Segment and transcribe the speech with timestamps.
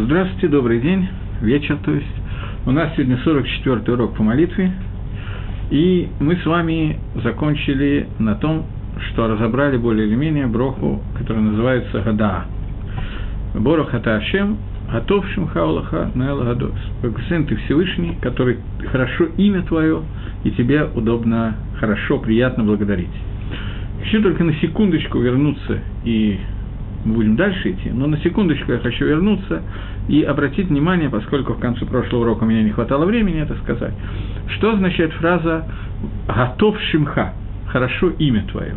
[0.00, 1.08] Здравствуйте, добрый день,
[1.40, 2.06] вечер, то есть.
[2.66, 4.72] У нас сегодня 44-й урок по молитве,
[5.72, 8.64] и мы с вами закончили на том,
[9.08, 12.44] что разобрали более или менее броху, которая называется Гада.
[13.56, 14.58] Борох это Ашем,
[14.92, 16.78] Готов Шимхаулаха Нел Гадос.
[17.28, 18.58] Сын ты Всевышний, который
[18.92, 20.02] хорошо имя твое,
[20.44, 23.10] и тебе удобно, хорошо, приятно благодарить.
[24.04, 26.38] Хочу только на секундочку вернуться и
[27.08, 29.62] мы будем дальше идти, но на секундочку я хочу вернуться
[30.08, 33.94] и обратить внимание, поскольку в конце прошлого урока у меня не хватало времени это сказать,
[34.56, 35.64] что означает фраза
[36.26, 37.32] «готов шимха»–
[37.68, 38.74] «хорошо имя твое».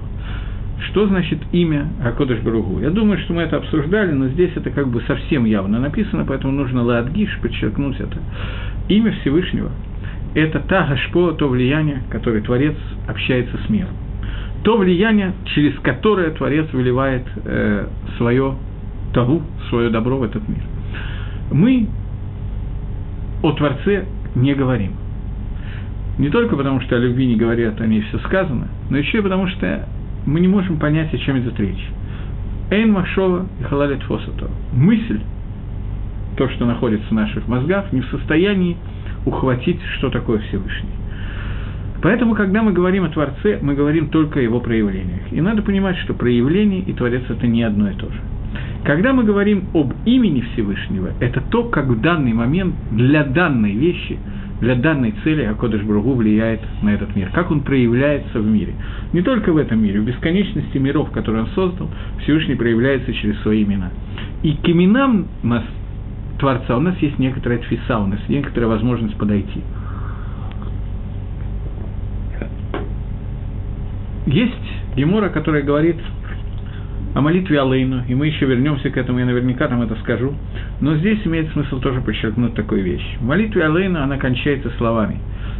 [0.90, 2.80] Что значит имя Акодыш Баругу?
[2.80, 6.54] Я думаю, что мы это обсуждали, но здесь это как бы совсем явно написано, поэтому
[6.54, 8.18] нужно ладгиш подчеркнуть это.
[8.88, 9.70] Имя Всевышнего–
[10.34, 12.76] это та гашпо, то влияние, которое Творец
[13.08, 13.94] общается с миром
[14.64, 18.56] то влияние, через которое Творец выливает э, свое
[19.14, 20.62] таву, свое добро в этот мир.
[21.52, 21.88] Мы
[23.42, 24.94] о Творце не говорим.
[26.18, 29.22] Не только потому, что о любви не говорят, о ней все сказано, но еще и
[29.22, 29.88] потому, что
[30.26, 31.88] мы не можем понять, о чем идет речь.
[32.70, 34.50] Эйн Махшова и Халалет Фосато.
[34.74, 35.20] Мысль,
[36.38, 38.78] то, что находится в наших мозгах, не в состоянии
[39.26, 41.01] ухватить, что такое Всевышний.
[42.02, 45.32] Поэтому, когда мы говорим о Творце, мы говорим только о его проявлениях.
[45.32, 48.20] И надо понимать, что проявление и Творец– это не одно и то же.
[48.84, 54.18] Когда мы говорим об имени Всевышнего, это то, как в данный момент для данной вещи,
[54.60, 58.74] для данной цели Акодыш Бругу влияет на этот мир, как он проявляется в мире.
[59.14, 61.90] Не только в этом мире, в бесконечности миров, которые он создал,
[62.24, 63.92] Всевышний проявляется через свои имена.
[64.42, 65.64] И к именам нас,
[66.40, 69.62] Творца, у нас есть некоторая тфиса, у нас есть некоторая возможность подойти–
[74.26, 74.54] Есть
[74.96, 75.98] Гемора, которая говорит
[77.14, 80.34] о молитве Алейну, и мы еще вернемся к этому, я наверняка там это скажу.
[80.80, 83.18] Но здесь имеет смысл тоже подчеркнуть такую вещь.
[83.20, 85.18] В молитве Алейну она кончается словами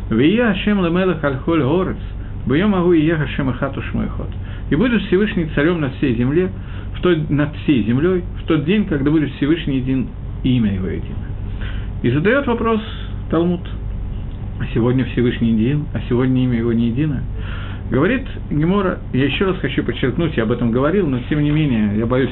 [0.10, 1.98] «Вия Ашем лемелах альхоль горец,
[2.46, 3.82] бьем могу и еха Ашем хату
[4.16, 4.30] ход».
[4.70, 6.50] И будет Всевышний царем над всей земле,
[6.96, 10.08] в тот, над всей землей, в тот день, когда будет Всевышний един,
[10.44, 11.26] имя его едино.
[12.04, 12.82] И задает вопрос
[13.30, 13.68] Талмуд,
[14.60, 17.22] а сегодня Всевышний един, а сегодня имя его не едино.
[17.92, 21.98] Говорит Гемора, я еще раз хочу подчеркнуть, я об этом говорил, но тем не менее,
[21.98, 22.32] я боюсь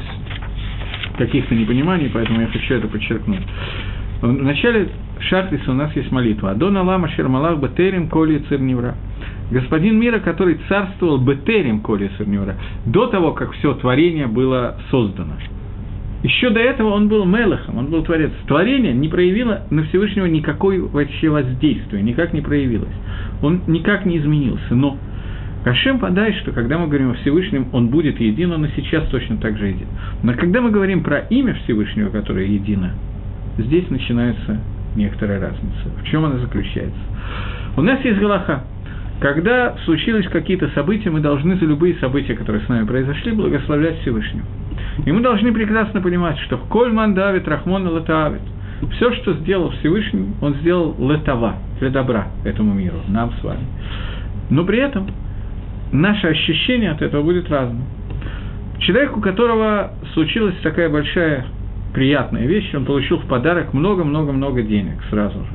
[1.18, 3.42] каких-то непониманий, поэтому я хочу это подчеркнуть.
[4.22, 4.88] В начале
[5.20, 6.52] Шахриса у нас есть молитва.
[6.52, 8.96] Адон Алама Шермалах Бетерим Коли Цирневра.
[9.52, 12.56] Господин мира, который царствовал Бетерим Коли Цирневра,
[12.86, 15.34] до того, как все творение было создано.
[16.24, 18.32] Еще до этого он был Мелахом, он был Творец.
[18.48, 22.96] Творение не проявило на Всевышнего никакой вообще воздействия, никак не проявилось.
[23.42, 24.76] Он никак не изменился.
[24.76, 24.98] Но
[25.64, 29.38] Хашем подай, что когда мы говорим о Всевышнем, он будет един, он и сейчас точно
[29.38, 29.88] так же един.
[30.24, 32.92] Но когда мы говорим про имя Всевышнего, которое едино,
[33.58, 34.60] здесь начинается
[34.96, 35.90] некоторая разница.
[36.02, 37.00] В чем она заключается?
[37.76, 38.64] У нас есть Галаха.
[39.20, 44.46] Когда случились какие-то события, мы должны за любые события, которые с нами произошли, благословлять Всевышнего.
[45.06, 48.42] И мы должны прекрасно понимать, что Кольман Давид, Рахмон Латавит,
[48.96, 53.66] все, что сделал Всевышний, он сделал летава, для добра этому миру, нам с вами.
[54.50, 55.08] Но при этом
[55.92, 57.84] наше ощущение от этого будет разным.
[58.80, 61.46] Человек, у которого случилась такая большая
[61.94, 65.52] приятная вещь, он получил в подарок много-много-много денег сразу же.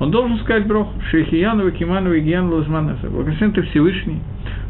[0.00, 4.20] Он должен сказать Брох, Шейхияну, Киману, Игиян, Лазманаса, благословен ты Всевышний,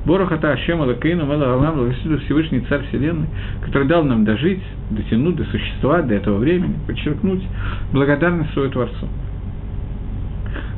[0.05, 3.29] Борох Ата Ашем, Алакейну, Мела Алам, благословен Всевышний Царь Вселенной,
[3.65, 7.43] который дал нам дожить, дотянуть, досуществовать до этого времени, подчеркнуть
[7.93, 9.09] благодарность своему Творцу.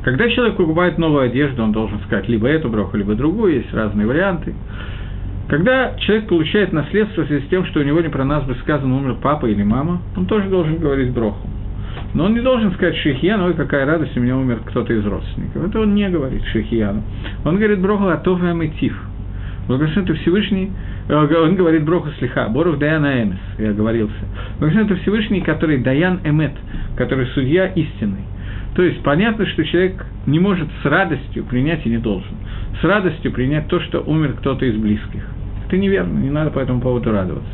[0.03, 4.07] Когда человек покупает новую одежду, он должен сказать либо эту броху, либо другую, есть разные
[4.07, 4.55] варианты.
[5.49, 8.55] Когда человек получает наследство в связи с тем, что у него не про нас бы
[8.57, 11.49] сказано умер папа или мама, он тоже должен говорить броху.
[12.15, 15.69] Но он не должен сказать Шихьяну, ой, какая радость, у меня умер кто-то из родственников.
[15.69, 17.03] Это он не говорит Шихьяну.
[17.45, 18.99] Он говорит броху Атов Амитив.
[19.69, 20.73] Благословен ты Всевышний,
[21.09, 24.15] э, он говорит броху слиха, Борух Даян Эмес, я оговорился.
[24.59, 26.53] Благословен ты Всевышний, который Даян Эмет,
[26.97, 28.25] который судья истинный.
[28.74, 32.34] То есть понятно, что человек не может с радостью принять и не должен.
[32.80, 35.27] С радостью принять то, что умер кто-то из близких.
[35.66, 37.51] Это неверно, не надо по этому поводу радоваться.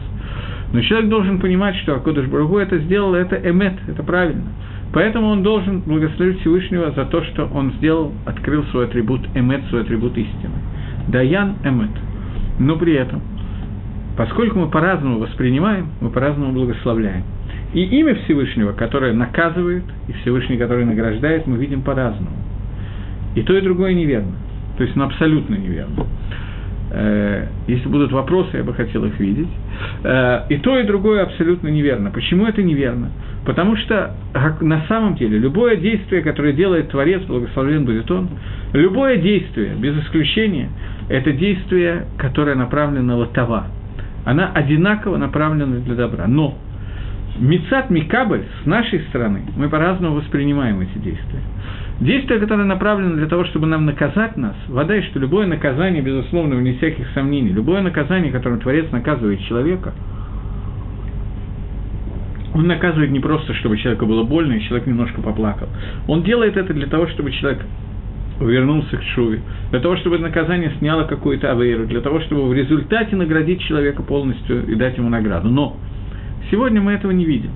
[0.73, 4.45] Но человек должен понимать, что Акодыш Барагу это сделал, это эмет, это правильно.
[4.93, 9.83] Поэтому он должен благословить Всевышнего за то, что он сделал, открыл свой атрибут эмет, свой
[9.83, 10.55] атрибут истины.
[11.09, 11.91] Даян эмет.
[12.59, 13.23] Но при этом,
[14.17, 17.25] поскольку мы по-разному воспринимаем, мы по-разному благословляем.
[17.75, 22.37] И имя Всевышнего, которое наказывает, и Всевышний, который награждает, мы видим по-разному.
[23.35, 24.33] И то, и другое неверно.
[24.79, 26.07] То есть, ну, абсолютно неверно.
[26.91, 29.49] Э, если будут вопросы, я бы хотел их видеть.
[30.03, 32.11] Э, и то, и другое абсолютно неверно.
[32.11, 33.11] Почему это неверно?
[33.45, 34.15] Потому что
[34.61, 38.29] на самом деле любое действие, которое делает Творец, благословен будет он,
[38.73, 40.69] любое действие, без исключения,
[41.09, 43.67] это действие, которое направлено на латова.
[44.25, 46.27] Она одинаково направлена для добра.
[46.27, 46.59] Но
[47.41, 51.41] Мицат Микабль с нашей стороны, мы по-разному воспринимаем эти действия.
[52.01, 56.57] Действие, которое направлено для того, чтобы нам наказать нас, вода, и что любое наказание, безусловно,
[56.57, 59.93] вне всяких сомнений, любое наказание, которым Творец наказывает человека,
[62.55, 65.69] он наказывает не просто, чтобы человеку было больно, и человек немножко поплакал.
[66.09, 67.61] Он делает это для того, чтобы человек
[68.41, 73.15] вернулся к Шуве, для того, чтобы наказание сняло какую-то авейру, для того, чтобы в результате
[73.17, 75.49] наградить человека полностью и дать ему награду.
[75.51, 75.77] Но
[76.51, 77.51] сегодня мы этого не видим.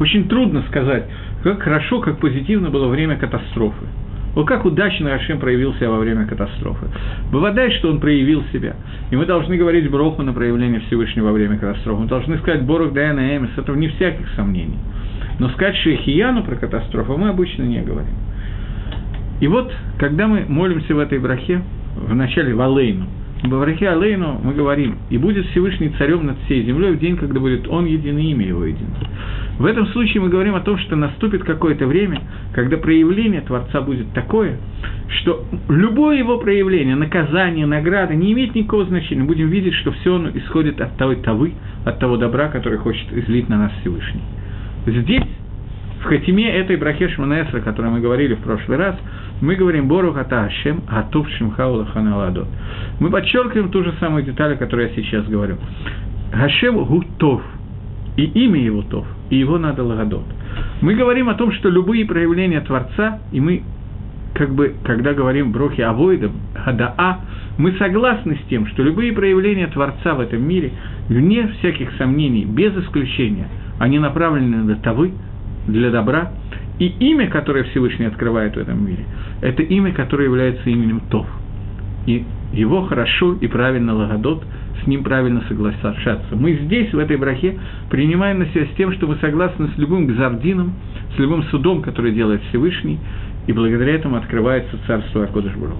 [0.00, 1.04] Очень трудно сказать,
[1.42, 3.86] как хорошо, как позитивно было время катастрофы.
[4.34, 6.86] Вот как удачно Рашем проявил себя во время катастрофы.
[7.30, 8.76] Бывает, что он проявил себя.
[9.10, 12.02] И мы должны говорить Броху на проявление Всевышнего во время катастрофы.
[12.02, 14.78] Мы должны сказать Борух Дайана Эмис, этого не всяких сомнений.
[15.38, 18.14] Но сказать Шейхияну про катастрофу мы обычно не говорим.
[19.40, 21.62] И вот, когда мы молимся в этой брахе,
[21.96, 23.06] в начале Валейну,
[23.42, 27.40] в брахе Алейну мы говорим, и будет Всевышний царем над всей землей в день, когда
[27.40, 28.94] будет Он един и имя Его едино.
[29.58, 32.20] В этом случае мы говорим о том, что наступит какое-то время,
[32.54, 34.58] когда проявление Творца будет такое,
[35.20, 39.24] что любое его проявление, наказание, награда не имеет никакого значения.
[39.24, 41.52] Будем видеть, что все оно исходит от той тавы,
[41.84, 44.22] от того добра, который хочет излить на нас Всевышний.
[44.86, 45.22] Здесь
[46.02, 48.96] в хатиме этой брахе Шманесра, о которой мы говорили в прошлый раз,
[49.40, 52.48] мы говорим Бору Хата Ашем Атув Шимхаула Ханаладот.
[52.98, 55.58] Мы подчеркиваем ту же самую деталь, о которой я сейчас говорю.
[56.32, 57.42] Хашем Гутов,
[58.16, 60.24] и имя его Тов, и его надо Лагадот.
[60.80, 63.62] Мы говорим о том, что любые проявления Творца, и мы
[64.34, 67.20] как бы, когда говорим брохи авойдам, хадаа,
[67.58, 70.72] мы согласны с тем, что любые проявления Творца в этом мире,
[71.08, 73.46] вне всяких сомнений, без исключения,
[73.78, 75.12] они направлены на тавы,
[75.66, 76.32] для добра,
[76.78, 79.04] и имя, которое Всевышний открывает в этом мире,
[79.40, 81.26] это имя, которое является именем Тов.
[82.06, 84.44] И его хорошо и правильно лагодот,
[84.82, 86.34] с ним правильно соглашаться.
[86.34, 87.58] Мы здесь, в этой брахе,
[87.90, 90.72] принимаем на себя с тем, что мы согласны с любым гзардином,
[91.14, 92.98] с любым судом, который делает Всевышний,
[93.46, 95.76] и благодаря этому открывается царство Акодыш Бургу.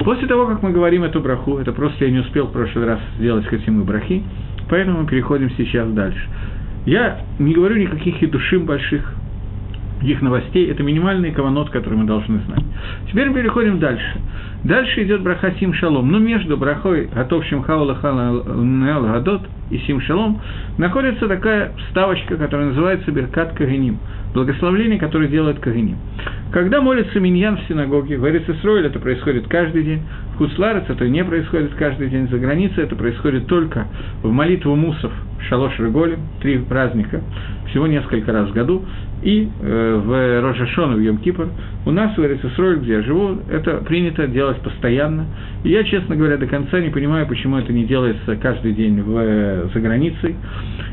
[0.00, 3.00] После того, как мы говорим эту браху, это просто я не успел в прошлый раз
[3.18, 4.22] сделать хотим и брахи,
[4.68, 6.20] поэтому мы переходим сейчас дальше.
[6.86, 9.12] Я не говорю никаких и душим больших,
[10.02, 12.64] их новостей, это минимальный каванот, который мы должны знать.
[13.10, 14.20] Теперь мы переходим дальше.
[14.64, 16.10] Дальше идет браха Сим Шалом.
[16.10, 20.40] Но между брахой Готов Шимхаула Гадот и Сим Шалом
[20.76, 23.98] находится такая вставочка, которая называется Беркат Кагеним.
[24.34, 25.96] Благословление, которое делает Кагеним.
[26.52, 30.02] Когда молится Миньян в синагоге, в Эрицесройле это происходит каждый день,
[30.34, 33.86] в Хусларец это не происходит каждый день, за границей это происходит только
[34.22, 35.12] в молитву мусов
[35.48, 37.22] Шалош Реголем, три праздника,
[37.70, 38.84] всего несколько раз в году,
[39.26, 41.48] и э, в Рожашон, в Йом-Кипр,
[41.84, 45.26] у нас в Эрицесроль, где я живу, это принято делать постоянно.
[45.64, 49.18] И я, честно говоря, до конца не понимаю, почему это не делается каждый день в,
[49.18, 50.36] э, за границей.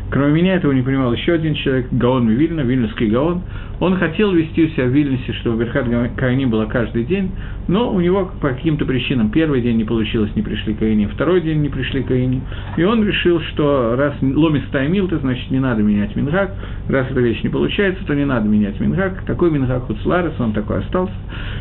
[0.09, 3.44] Кроме меня этого не понимал еще один человек, Гаон Вильна, Вильнюсский Гаон.
[3.83, 5.85] Он хотел вести себя в Вильнюсе, чтобы Берхат
[6.15, 7.31] Каини было каждый день,
[7.68, 11.59] но у него по каким-то причинам первый день не получилось, не пришли Каини, второй день
[11.59, 12.41] не пришли Каини.
[12.77, 16.56] И он решил, что раз ломис таймил, то значит не надо менять Мингак,
[16.88, 19.25] раз эта вещь не получается, то не надо менять Мингак.
[19.25, 21.16] Такой Мингак Хуцларес, он такой остался.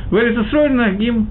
[0.09, 1.27] В Эрицесроль Нагим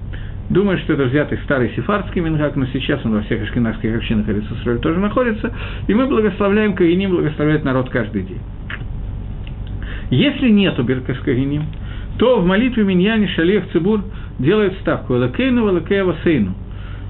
[0.50, 4.80] Думаю, что это взятый старый сефардский мингак, но сейчас он во всех ашкенадских общинах Эрицесроль
[4.80, 5.50] тоже находится,
[5.86, 8.40] и мы благословляем Каиним, благословляет народ каждый день.
[10.12, 11.64] Если нету Беркас Каиним,
[12.18, 14.02] то в молитве Миньяне Шалех Цибур
[14.38, 16.52] делает ставку «Элакейну, Элакеева Сейну».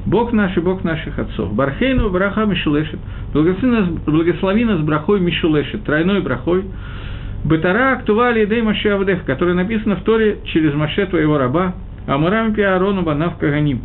[0.07, 1.53] Бог наш и Бог наших отцов.
[1.53, 3.01] Бархейну, Браха, Мишулешет.
[3.33, 6.63] Благослови нас, благослови нас брахой Мишулешет, тройной брахой.
[7.45, 11.75] Бетара, Актували, Дей Машиавдех, который написано в Торе через Маше твоего раба,
[12.07, 13.81] Амурам пи Аарону банав Каганим,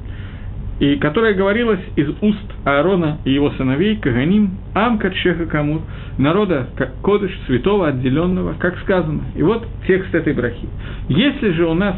[0.79, 5.81] и которая говорилась из уст Аарона и его сыновей Каганим, Ам Катшеха Камур,
[6.17, 6.67] народа
[7.01, 9.21] Кодыш, святого, отделенного, как сказано.
[9.35, 10.67] И вот текст этой брахи.
[11.09, 11.95] Если же у нас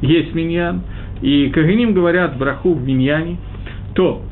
[0.00, 0.82] есть миньян,
[1.20, 3.36] и Каганим говорят браху в миньяне,
[3.94, 4.22] то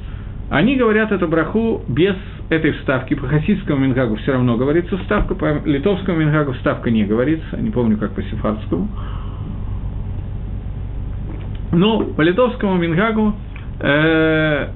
[0.51, 2.17] они говорят эту браху без
[2.49, 3.15] этой вставки.
[3.15, 7.99] По хасидскому мингагу все равно говорится вставка, по литовскому мингагу вставка не говорится, не помню,
[7.99, 8.89] как по сефардскому.
[11.73, 13.35] Но по литовскому Мингагу
[13.83, 14.69] э,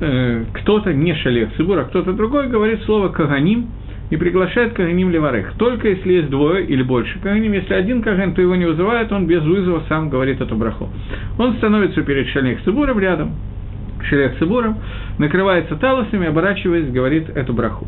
[0.00, 3.68] э, кто-то, не Шалех Цибур, а кто-то другой говорит слово «каганим»,
[4.10, 5.54] и приглашает Каганим Леварех.
[5.58, 9.26] Только если есть двое или больше Каганим, если один Каген, то его не вызывает, он
[9.26, 10.88] без вызова сам говорит эту браху.
[11.38, 13.32] Он становится перед Шалех Цибуром рядом,
[14.04, 14.78] Шелех Цибуром,
[15.18, 17.86] накрывается талусами, оборачиваясь, говорит эту браху.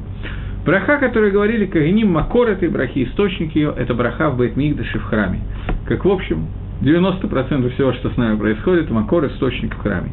[0.65, 5.41] Браха, которую говорили Кагеним, Макор этой брахи, источник ее, это браха в Бейтмигдаше в храме.
[5.87, 6.49] Как в общем,
[6.83, 10.11] 90% всего, что с нами происходит, Макор– источник в храме.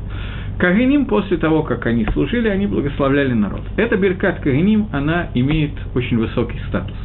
[0.57, 3.61] Кагеним, после того, как они служили, они благословляли народ.
[3.75, 6.95] Эта Беркат Кагеним, она имеет очень высокий статус.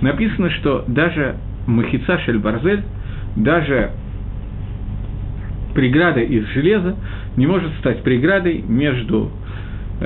[0.00, 1.36] Написано, что даже
[1.66, 2.82] Махица Шельбарзель,
[3.36, 3.92] даже
[5.74, 6.96] преграда из железа
[7.36, 9.30] не может стать преградой между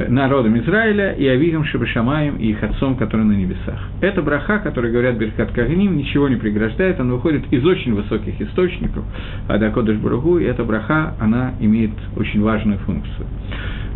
[0.08, 3.78] народом Израиля и Авигом Шабашамаем и их отцом, который на небесах.
[4.00, 9.04] Это браха, который говорят Беркат Кагним, ничего не преграждает, она выходит из очень высоких источников,
[9.48, 13.26] а Дакодыш Баругу, и эта браха, она имеет очень важную функцию.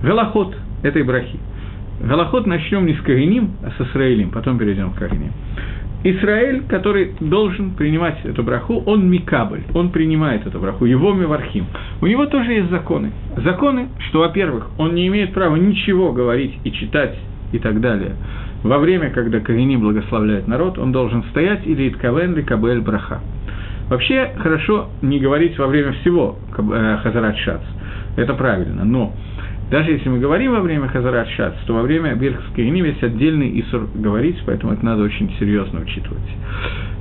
[0.03, 1.39] Галахот этой брахи.
[2.01, 5.33] Галахот начнем не с Кагним, а с Исраилем, потом перейдем к Кагним.
[6.03, 11.67] Израиль, который должен принимать эту браху, он микабль, он принимает эту браху, его мивархим.
[12.01, 13.13] У него тоже есть законы.
[13.37, 17.17] Законы, что, во-первых, он не имеет права ничего говорить и читать
[17.53, 18.13] и так далее.
[18.63, 23.21] Во время, когда Кагини благословляет народ, он должен стоять или иткавен, или кабель браха.
[23.89, 27.61] Вообще, хорошо не говорить во время всего э, Хазарат Шац.
[28.17, 29.13] Это правильно, но
[29.71, 33.61] даже если мы говорим во время Хазарат Шац, то во время Бирхской Гним есть отдельный
[33.61, 36.29] Исур говорить, поэтому это надо очень серьезно учитывать.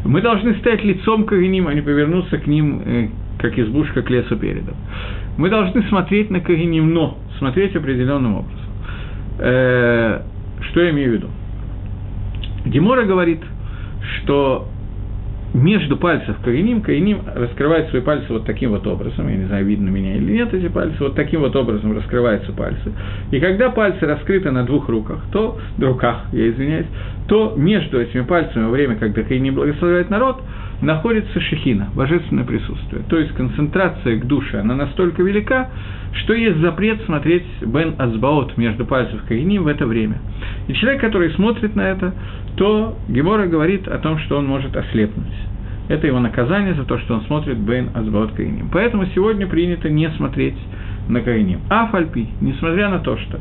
[0.05, 3.07] Мы должны стоять лицом к Кагиним, а не повернуться к ним, э,
[3.39, 4.75] как избушка к лесу передом.
[5.37, 8.65] Мы должны смотреть на Кагиним, но смотреть определенным образом.
[9.39, 10.21] Э,
[10.69, 11.27] что я имею в виду?
[12.65, 13.41] Гемора говорит,
[14.01, 14.68] что
[15.53, 19.89] между пальцев Каиним, Каиним раскрывает свои пальцы вот таким вот образом, я не знаю, видно
[19.89, 22.91] меня или нет эти пальцы, вот таким вот образом раскрываются пальцы.
[23.31, 26.87] И когда пальцы раскрыты на двух руках, то, руках, я извиняюсь,
[27.27, 30.41] то между этими пальцами во время, когда Каиним благословляет народ,
[30.81, 33.01] находится шехина, божественное присутствие.
[33.09, 35.69] То есть концентрация к душе, она настолько велика,
[36.13, 40.17] что есть запрет смотреть Бен Азбаот между пальцев Каиним в это время.
[40.67, 42.13] И человек, который смотрит на это,
[42.59, 45.31] то Гемора говорит о том, что он может ослепнуть.
[45.87, 48.69] Это его наказание за то, что он смотрит Бен Азбаот Каиним.
[48.69, 50.57] Поэтому сегодня принято не смотреть
[51.07, 51.61] на Каиним.
[51.69, 53.39] А Фальпи, несмотря на то, что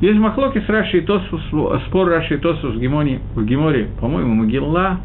[0.00, 1.42] есть махлоки с Раши и Тосфус,
[1.88, 5.00] спор Раши и Тосфус в Геморе, в Геморе по-моему, Могилла,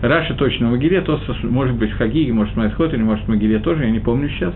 [0.00, 3.28] Раша точно в Магиле, Тосфос может быть в Хагиге, может в Майсхот, или может в
[3.28, 4.54] Магиле тоже, я не помню сейчас.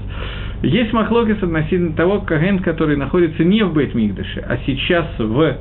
[0.63, 5.57] Есть махлокис относительно того, Каген, который находится не в Бейт-Мигдаше, а сейчас в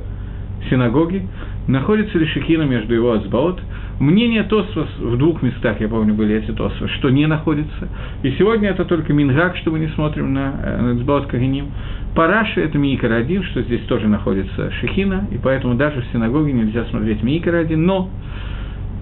[0.68, 1.22] синагоге,
[1.70, 3.60] находится ли Шехина между его Ацбаот.
[4.00, 7.88] Мнение Тосфос в двух местах, я помню, были эти Тосфос, что не находится.
[8.22, 11.66] И сегодня это только Мингак, что мы не смотрим на, э, на Ацбаот Кагеним.
[12.14, 16.84] Параши– это Миикар один, что здесь тоже находится Шехина, и поэтому даже в синагоге нельзя
[16.86, 18.10] смотреть Миикар один, но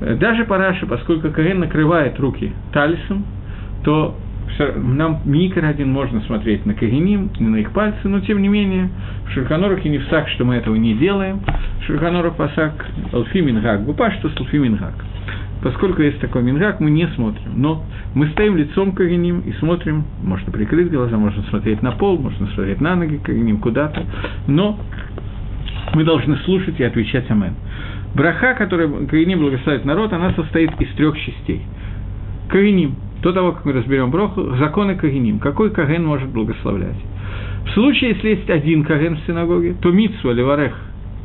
[0.00, 3.24] даже Параши, поскольку Каген накрывает руки талисом,
[3.84, 4.16] то
[4.76, 8.90] нам Микр один можно смотреть на Кагеним, на их пальцы, но тем не менее
[9.26, 11.40] в Шульханорах и не в Сак, что мы этого не делаем.
[11.80, 14.94] В Шульханорах Пасак Алфи Мингак, Гупа, что Алфи Мингак.
[15.62, 17.52] Поскольку есть такой Мингак, мы не смотрим.
[17.56, 22.18] Но мы стоим лицом к Кагеним и смотрим, можно прикрыть глаза, можно смотреть на пол,
[22.18, 24.04] можно смотреть на ноги Кагеним куда-то,
[24.46, 24.78] но
[25.94, 27.54] мы должны слушать и отвечать Амен.
[28.14, 31.62] Браха, которая Каиним благословит народ, она состоит из трех частей.
[32.48, 35.38] Каиним, до того, как мы разберем броху, законы Кагиним.
[35.38, 36.96] Какой Каген может благословлять?
[37.66, 40.74] В случае, если есть один Каген в синагоге, то Митсу Леварех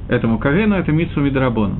[0.10, 1.76] этому Кагену– это Митсу Мидрабону.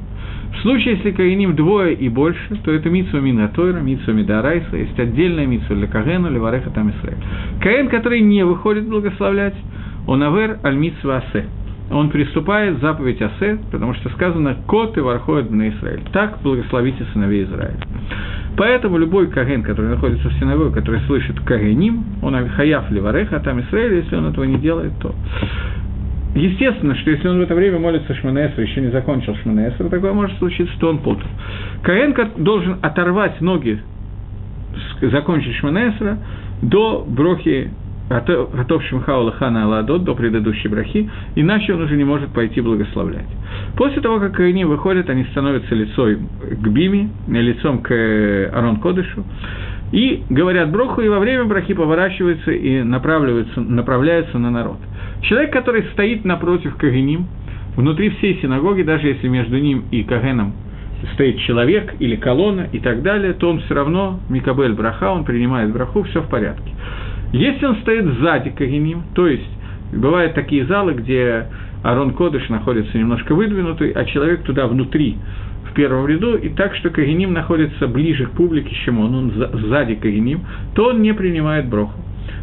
[0.54, 5.48] В случае, если Каиним двое и больше, то это Митсу Минатойра, Митсу Мидарайса, есть отдельная
[5.48, 7.18] Митсу для Кагену, Левареха там Исраэль.
[7.60, 9.56] Каген, который не выходит благословлять,
[10.06, 11.46] он авер аль Митсу Асе–
[11.92, 16.02] он приступает заповедь Асе, потому что сказано «Кот и вархоет на Израиль».
[16.12, 17.78] Так благословите сыновей Израиля.
[18.56, 24.04] Поэтому любой Каген, который находится в синагоге, который слышит Кагеним, он хаяф ливареха, там Израиль,
[24.04, 25.14] если он этого не делает, то
[26.36, 30.36] Естественно, что если он в это время молится Шманесру, еще не закончил Шманесру, такое может
[30.40, 31.28] случиться, то он путал.
[31.84, 33.80] Каэн должен оторвать ноги,
[35.02, 36.18] закончить Шманесра,
[36.64, 37.70] до брохи
[38.10, 43.28] готов Шимхаула Хана Аладот до предыдущей брахи, иначе он уже не может пойти благословлять.
[43.78, 49.24] После того, как они выходят, они становятся лицом к Биме, лицом к э, Арон Кодышу,
[49.92, 54.78] и говорят броху, и во время брахи поворачиваются и направляются, направляются на народ.
[55.22, 57.28] Человек, который стоит напротив Кагеним,
[57.76, 60.54] внутри всей синагоги, даже если между ним и Кагеном
[61.14, 65.72] стоит человек или колонна и так далее, то он все равно, Микабель Браха, он принимает
[65.72, 66.72] браху, все в порядке.
[67.34, 69.50] Если он стоит сзади Кагеним, то есть
[69.92, 71.48] бывают такие залы, где
[71.84, 75.18] Арон Кодыш находится немножко выдвинутый, а человек туда внутри,
[75.70, 79.96] в первом ряду, и так, что Кагеним находится ближе к публике, чем он, он сзади
[79.96, 80.42] Кагеним,
[80.76, 82.00] то он не принимает броху.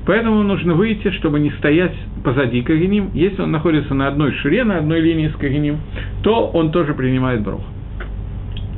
[0.06, 1.94] Поэтому нужно выйти, чтобы не стоять
[2.24, 3.10] позади Кагиним.
[3.14, 5.78] Если он находится на одной шире, на одной линии с Кагиним,
[6.22, 7.62] то он тоже принимает брох.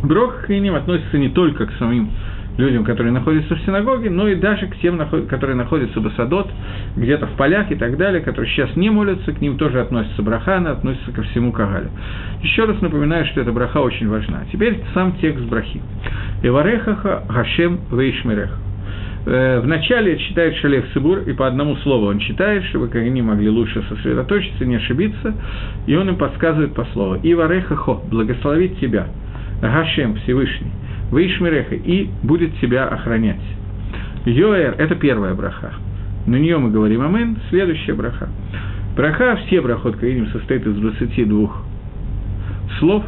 [0.03, 2.11] Брох Кагиним относится не только к самим
[2.59, 6.51] людям, которые находятся в синагоге, но и даже к тем, которые находятся в Асадот,
[6.97, 10.73] где-то в полях и так далее, которые сейчас не молятся, к ним тоже относится брахана,
[10.73, 11.91] относится ко всему Кагалю.
[12.43, 14.43] Еще раз напоминаю, что эта браха очень важна.
[14.53, 15.81] Теперь сам текст брахи.
[16.43, 18.51] Иварехаха Гашем Вейшмерех.
[19.25, 23.49] Э, Вначале читает Шалех Сибур, и по одному слову он читает, чтобы как они могли
[23.49, 25.35] лучше сосредоточиться, не ошибиться,
[25.87, 27.19] и он им подсказывает по слову.
[27.23, 29.07] Иварехахо, благословит тебя,
[29.61, 30.73] Гашем Всевышний,
[31.13, 33.41] Вейшмиреха, и будет тебя охранять.
[34.25, 35.75] Йоэр– это первая браха.
[36.27, 38.29] На нее мы говорим Амен, следующая браха.
[38.97, 41.51] Браха, все брахот Каиним состоит из 22
[42.79, 43.05] слов.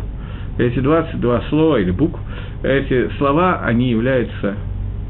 [0.59, 2.21] Эти 22 слова или букв,
[2.63, 4.55] эти слова, они являются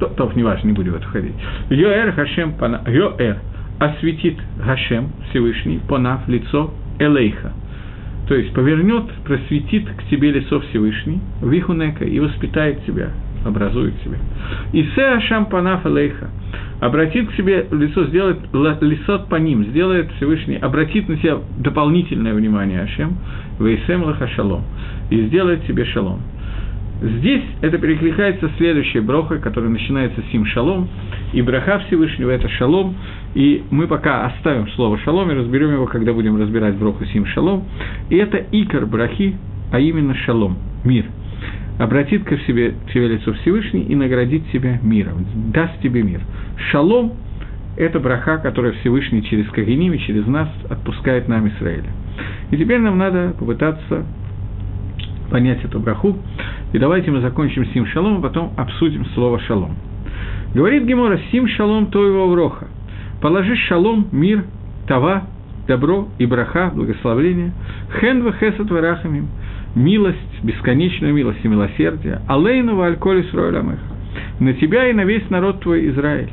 [0.00, 1.34] то, то неважно, не будем в это входить.
[1.68, 3.36] Йоэр Хашем Пана, Йоэр
[3.78, 7.52] осветит Хашем Всевышний, Понав лицо Элейха–
[8.28, 13.10] то есть повернет, просветит к тебе лицо Всевышний, вихунека, и воспитает тебя,
[13.44, 14.16] образует тебя.
[14.72, 16.30] И се ашам панаф алейха,
[16.80, 18.38] обратит к себе лицо, сделает
[18.80, 23.18] лицо по ним, сделает Всевышний, обратит на себя дополнительное внимание Ашем,
[23.60, 24.64] вейсем лаха шалом,
[25.10, 26.20] и сделает тебе шалом.
[27.02, 30.88] Здесь это перекликается следующей брохой, которая начинается с сим шалом,
[31.34, 32.94] и браха Всевышнего– это шалом,
[33.34, 37.64] и мы пока оставим слово шалом и разберем его, когда будем разбирать броху сим шалом.
[38.08, 39.36] И это икор брахи,
[39.72, 41.06] а именно шалом, мир.
[41.78, 46.20] Обратит к себе, к себе лицо Всевышний и наградит тебя миром, даст тебе мир.
[46.70, 47.14] Шалом–
[47.76, 51.90] это браха, которая Всевышний через Кагиним и через нас отпускает нам Израиля.
[52.52, 54.04] И теперь нам надо попытаться
[55.30, 56.16] понять эту браху.
[56.72, 59.74] И давайте мы закончим сим шалом, а потом обсудим слово шалом.
[60.54, 62.68] Говорит Гемора, сим шалом то его вроха.
[63.24, 64.44] Положи шалом, мир,
[64.86, 65.22] тава,
[65.66, 67.52] добро и браха, благословление,
[67.98, 69.28] хенва хесат варахамим,
[69.74, 73.80] милость, бесконечную милость и милосердие, алейнова альколис ройлямеха,
[74.40, 76.28] на тебя и на весь народ твой Израиль.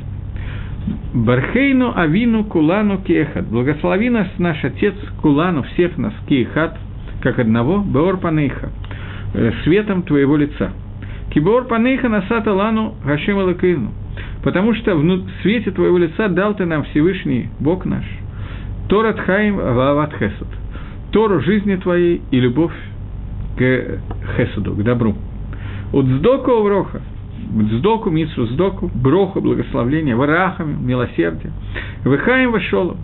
[1.14, 6.76] Бархейну авину кулану кехат, благослови нас наш Отец кулану всех нас кехат,
[7.22, 8.68] как одного, беор панейха,
[9.32, 10.72] э, светом твоего лица.
[11.30, 13.92] Кибор панейха насата лану гашем алакейну,
[14.42, 18.04] потому что в свете твоего лица дал ты нам Всевышний Бог наш.
[18.88, 20.48] Торат Хаим Вават Хесуд.
[21.12, 22.72] Тору жизни твоей и любовь
[23.56, 24.00] к
[24.36, 25.14] Хесуду, к добру.
[25.92, 27.02] Уцдоку Вроха,
[27.52, 31.52] Дздоку, Митсу Сдоку, Броху, благословление, Варахами, милосердие,
[32.04, 32.96] Выхаем Вашолом,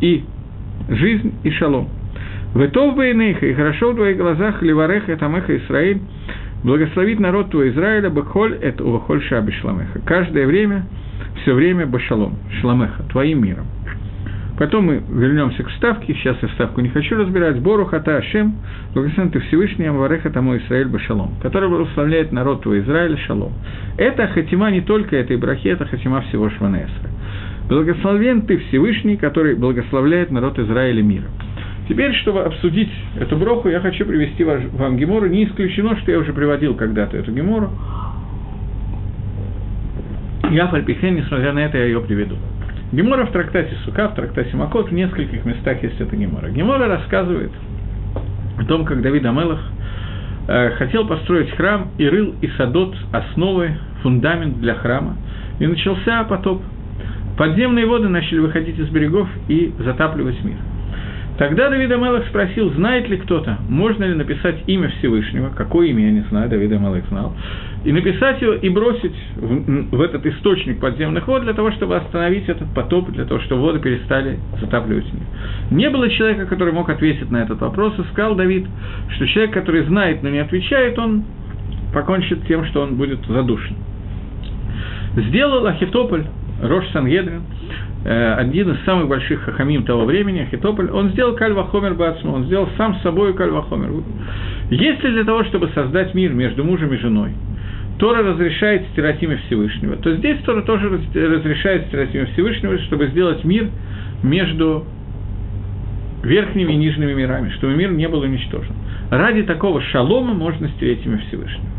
[0.00, 0.24] и
[0.88, 1.88] жизнь и шалом.
[2.54, 6.00] Ветов Бейныха, и хорошо в твоих глазах, Ливареха, Тамеха, Исраиль,
[6.64, 10.00] благословит народ твой Израиля, Бахоль, это Увахоль Шаби Шламеха.
[10.00, 10.86] Каждое время,
[11.42, 13.66] все время Башалом, Шламеха, твоим миром.
[14.56, 17.58] Потом мы вернемся к вставке, сейчас я вставку не хочу разбирать.
[17.60, 18.54] Бору хата Ашем,
[18.94, 23.52] благословен ты Всевышний, Амвареха тому Израиль Башалом, который благословляет народ твой Израиль Шалом.
[23.98, 27.10] Это хатима не только этой брахи, это хатима всего Шванесра.
[27.68, 31.30] Благословен ты Всевышний, который благословляет народ Израиля миром.
[31.88, 35.26] Теперь, чтобы обсудить эту броху, я хочу привести вам Гемору.
[35.26, 37.70] Не исключено, что я уже приводил когда-то эту Гемору.
[40.50, 42.36] Я фальпихен, несмотря на это, я ее приведу.
[42.92, 46.48] Гемора в трактате Сука, в трактате Макот, в нескольких местах есть эта Гемора.
[46.48, 47.50] Гемора рассказывает
[48.58, 49.60] о том, как Давид Амелах
[50.48, 55.16] э, хотел построить храм и рыл и садот основы, фундамент для храма.
[55.58, 56.62] И начался потоп.
[57.36, 60.56] Подземные воды начали выходить из берегов и затапливать мир–
[61.36, 66.12] Тогда Давид Амелах спросил, знает ли кто-то, можно ли написать имя Всевышнего, какое имя, я
[66.12, 67.34] не знаю, Давид Амелах знал,
[67.84, 72.48] и написать его и бросить в, в этот источник подземных вод для того, чтобы остановить
[72.48, 75.22] этот потоп, для того, чтобы воды перестали затапливать мир.
[75.72, 78.66] Не было человека, который мог ответить на этот вопрос, и сказал Давид,
[79.16, 81.24] что человек, который знает, но не отвечает, он
[81.92, 83.74] покончит тем, что он будет задушен.
[85.16, 86.26] Сделал Ахитополь,
[86.62, 87.42] Рош Сангедрин,
[88.04, 92.68] Э, один из самых больших хахамим того времени, Ахитополь, он сделал кальвахомер бацму, он сделал
[92.76, 94.02] сам с собой кальвахомер.
[94.70, 97.30] Если для того, чтобы создать мир между мужем и женой,
[97.98, 103.42] Тора разрешает стирать имя Всевышнего, то здесь Тора тоже разрешает стирать имя Всевышнего, чтобы сделать
[103.44, 103.68] мир
[104.22, 104.84] между
[106.22, 108.74] верхними и нижними мирами, чтобы мир не был уничтожен.
[109.10, 111.70] Ради такого шалома можно стереть имя Всевышнего.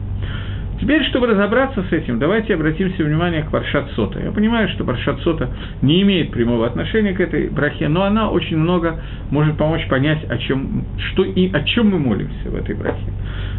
[0.80, 4.20] Теперь, чтобы разобраться с этим, давайте обратимся внимание к Паршат Сота.
[4.20, 5.50] Я понимаю, что Паршат Сота
[5.82, 9.00] не имеет прямого отношения к этой брахе, но она очень много
[9.32, 13.06] может помочь понять, о чем, что и о чем мы молимся в этой брахе.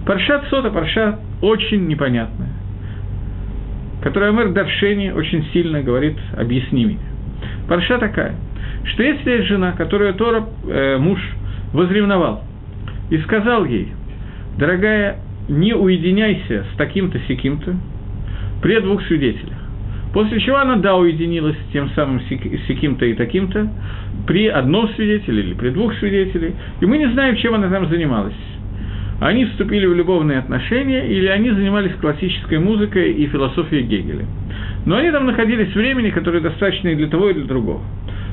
[0.05, 2.50] Паршат Сота, Парша очень непонятная,
[4.02, 7.00] которая мэр Даршени очень сильно говорит «объясни меня».
[7.66, 8.35] Парша такая,
[8.85, 11.18] что если есть жена, которую Тора, э, муж
[11.72, 12.44] возревновал,
[13.09, 13.92] и сказал ей,
[14.59, 15.16] дорогая,
[15.49, 17.77] не уединяйся с таким-то секим-то
[18.63, 19.59] при двух свидетелях.
[20.13, 22.21] После чего она, да, уединилась с тем самым
[22.69, 23.71] секим-то и таким-то
[24.27, 28.35] при одном свидетеле или при двух свидетелях, и мы не знаем, чем она там занималась.
[29.21, 34.27] Они вступили в любовные отношения или они занимались классической музыкой и философией Гегеля.
[34.85, 37.83] Но они там находились в времени, которое достаточно и для того, и для другого.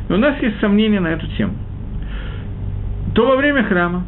[0.09, 1.53] Но у нас есть сомнения на эту тему.
[3.15, 4.05] То во время храма,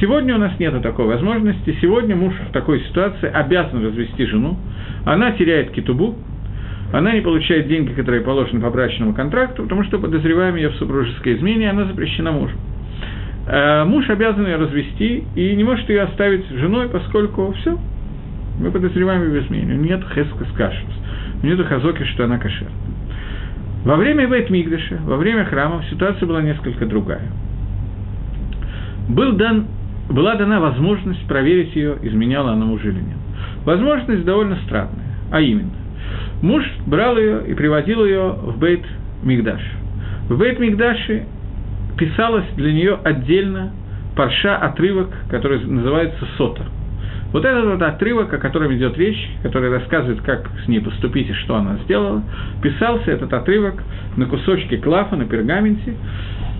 [0.00, 4.56] сегодня у нас нет такой возможности, сегодня муж в такой ситуации обязан развести жену,
[5.04, 6.16] она теряет китубу,
[6.92, 11.36] она не получает деньги, которые положены по брачному контракту, потому что подозреваем ее в супружеской
[11.36, 12.54] измене, она запрещена мужу.
[13.46, 17.78] Э, муж обязан ее развести и не может ее оставить женой, поскольку все,
[18.60, 19.76] мы подозреваем ее в измене.
[19.76, 20.94] Нет хеска скашус,
[21.42, 22.68] нет хазоки, что она кошер.
[23.84, 27.22] Во время Бейт Мигдаша, во время храмов ситуация была несколько другая.
[29.08, 29.66] Был дан,
[30.08, 33.18] была дана возможность проверить ее, изменяла она мужа или нет.
[33.64, 35.70] Возможность довольно странная, а именно,
[36.42, 38.84] муж брал ее и приводил ее в Бейт
[39.22, 39.60] Мигдаш.
[40.28, 41.24] В Бейт Мигдаше
[41.98, 43.72] писалось для нее отдельно
[44.16, 46.62] парша отрывок, который называется сота.
[47.32, 51.32] Вот этот вот отрывок, о котором идет речь, который рассказывает, как с ней поступить и
[51.34, 52.22] что она сделала,
[52.62, 53.82] писался этот отрывок
[54.16, 55.94] на кусочке клафа, на пергаменте,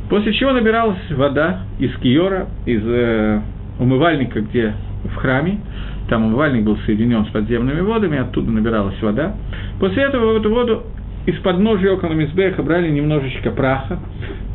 [0.08, 3.40] после чего набиралась вода из киора, из э,
[3.78, 5.60] умывальника, где в храме,
[6.08, 9.34] там умывальник был соединен с подземными водами, оттуда набиралась вода.
[9.80, 10.84] После этого эту воду
[11.26, 12.14] из подножия около
[12.62, 13.98] брали немножечко праха,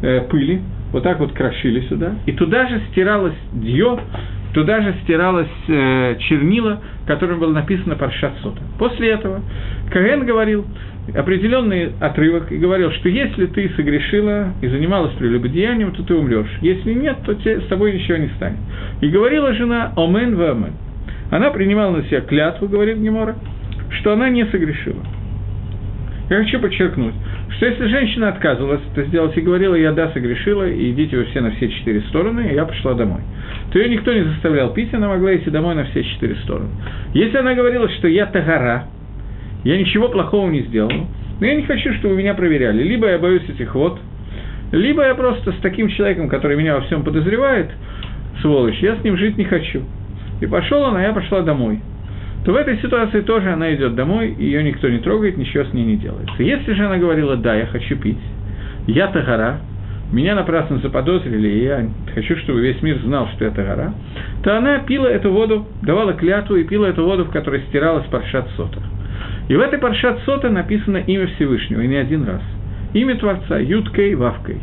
[0.02, 0.62] э, пыли,
[0.92, 4.00] вот так вот крошили сюда, и туда же стиралось дье,
[4.54, 8.62] туда же стиралось э, чернила, которым было написано Паршат Сота.
[8.80, 9.42] После этого
[9.92, 10.66] Каген говорил
[11.14, 16.52] определенный отрывок и говорил, что если ты согрешила и занималась прелюбодеянием, то ты умрешь.
[16.62, 18.60] Если нет, то тебе, с тобой ничего не станет.
[19.02, 20.74] И говорила жена «Омен в Омен».
[21.32, 23.36] Она принимала на себя клятву, говорит Гемора,
[24.00, 25.04] что она не согрешила.
[26.30, 27.14] Я хочу подчеркнуть,
[27.58, 31.42] что если женщина отказывалась это сделать и говорила, я да, согрешила, и идите вы все
[31.42, 33.20] на все четыре стороны, и я пошла домой,
[33.72, 36.70] то ее никто не заставлял пить, она могла идти домой на все четыре стороны.
[37.14, 38.86] Если она говорила, что я тагара,
[39.64, 41.08] я ничего плохого не сделала,
[41.40, 42.84] но я не хочу, чтобы меня проверяли.
[42.84, 44.00] Либо я боюсь этих вот,
[44.72, 47.70] либо я просто с таким человеком, который меня во всем подозревает,
[48.42, 49.84] сволочь, я с ним жить не хочу.
[50.40, 51.80] И пошел она, я пошла домой
[52.44, 55.86] то в этой ситуации тоже она идет домой, ее никто не трогает, ничего с ней
[55.86, 56.42] не делается.
[56.42, 58.18] Если же она говорила, да, я хочу пить,
[58.88, 59.60] я Тагара,
[60.12, 63.94] меня напрасно заподозрили, и я хочу, чтобы весь мир знал, что это гора,
[64.44, 68.50] то она пила эту воду, давала клятву и пила эту воду, в которой стиралась паршат
[68.58, 68.80] сота.
[69.48, 72.42] И в этой паршат сота написано имя Всевышнего, и не один раз.
[72.94, 74.58] Имя Творца, Юткой, Вавкой.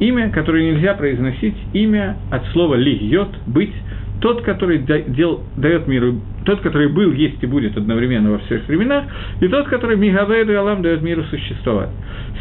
[0.00, 3.74] Имя, которое нельзя произносить, имя от слова ли, йод, быть,
[4.20, 9.04] тот, который дел, дает миру, тот, который был, есть и будет одновременно во всех временах,
[9.40, 11.90] и тот, который Мигаведу и Алам дает миру существовать.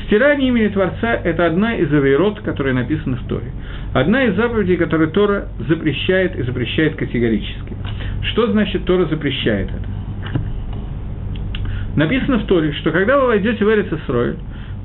[0.06, 3.52] Стирание имени Творца– это одна из авейрот, которая написана в Торе.
[3.94, 7.76] Одна из заповедей, которую Тора запрещает и запрещает категорически.
[8.32, 10.00] Что значит Тора запрещает это?
[11.96, 14.36] Написано в Торе, что когда вы войдете в Эрицесроль,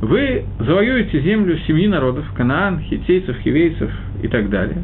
[0.01, 3.91] вы завоюете землю семьи народов, Канаан, хитейцев, хивейцев
[4.23, 4.79] и так далее.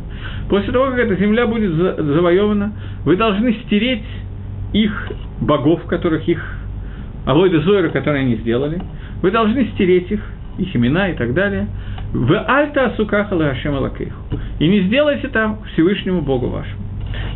[0.49, 2.73] После того, как эта земля будет завоевана,
[3.05, 4.05] вы должны стереть
[4.73, 4.93] их
[5.41, 6.43] богов, которых их
[7.27, 8.81] Авойда Зойра, которые они сделали,
[9.23, 10.21] вы должны стереть их,
[10.59, 11.67] их имена и так далее,
[12.13, 14.17] в Альта Асукаха Лахашем Алакейху.
[14.59, 16.81] И не сделайте там Всевышнему Богу вашему.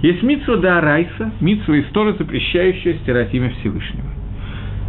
[0.02, 4.13] Есть митсва да Арайса, митсва история, запрещающая стирать имя Всевышнего.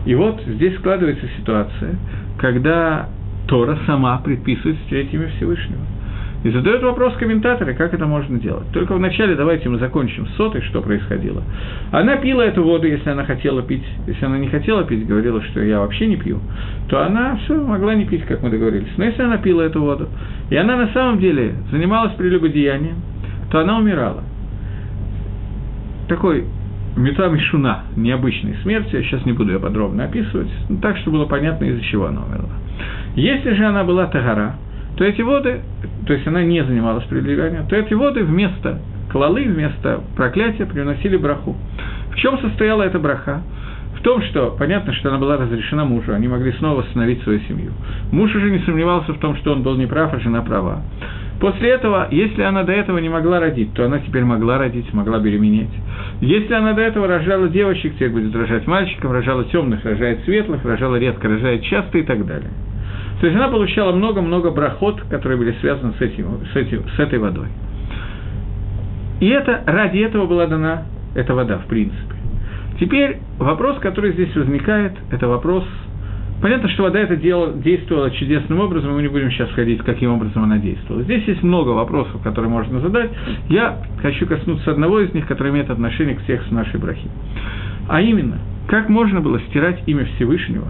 [0.05, 1.95] И вот здесь складывается ситуация,
[2.39, 3.09] когда
[3.47, 5.81] Тора сама предписывает стереть имя Всевышнего.
[6.43, 8.67] И задают вопрос комментаторы, как это можно делать.
[8.71, 11.41] Только вначале давайте мы закончим сотой, что происходило.
[11.91, 13.83] Она пила эту воду, если она хотела пить.
[14.05, 16.39] Если она не хотела пить, говорила, что я вообще не пью,
[16.87, 18.95] то она все могла не пить, как мы договорились.
[18.95, 20.07] Но если она пила эту воду,
[20.51, 22.97] и она на самом деле занималась прелюбодеянием,
[23.49, 24.23] то она умирала.
[26.07, 26.45] Такой
[26.95, 31.25] Мета Шуна необычной смерти, я сейчас не буду ее подробно описывать, но так, чтобы было
[31.25, 32.49] понятно, из-за чего она умерла.
[33.15, 34.55] Если же она была Тагара,
[34.97, 35.60] то эти воды,
[36.08, 38.79] то есть она не занималась прелюбием, то эти воды вместо
[39.12, 41.55] клалы, вместо проклятия приносили браху.
[42.12, 43.41] В чем состояла эта браха?
[43.97, 47.71] В том, что понятно, что она была разрешена мужу, они могли снова восстановить свою семью.
[48.12, 50.81] Муж уже не сомневался в том, что он был неправ, а жена права.
[51.45, 55.19] После этого, если она до этого не могла родить, то она теперь могла родить, могла
[55.19, 55.69] беременеть.
[56.19, 60.95] Если она до этого рожала девочек, теперь будет рожать мальчиков, рожала темных, рожает светлых, рожала
[60.95, 62.49] редко, рожает часто и так далее.
[63.21, 67.19] То есть она получала много-много брахот, которые были связаны с, этим, с, этим, с этой
[67.19, 67.49] водой.
[69.19, 72.15] И это, ради этого была дана эта вода, в принципе.
[72.79, 75.63] Теперь вопрос, который здесь возникает, это вопрос
[76.45, 80.12] Понятно, что вода это дело, действовала чудесным образом, и мы не будем сейчас ходить, каким
[80.12, 81.01] образом она действовала.
[81.01, 83.10] Здесь есть много вопросов, которые можно задать.
[83.49, 87.10] Я хочу коснуться одного из них, который имеет отношение к тексту нашей брахи.
[87.89, 90.67] А именно, как можно было стирать имя Всевышнего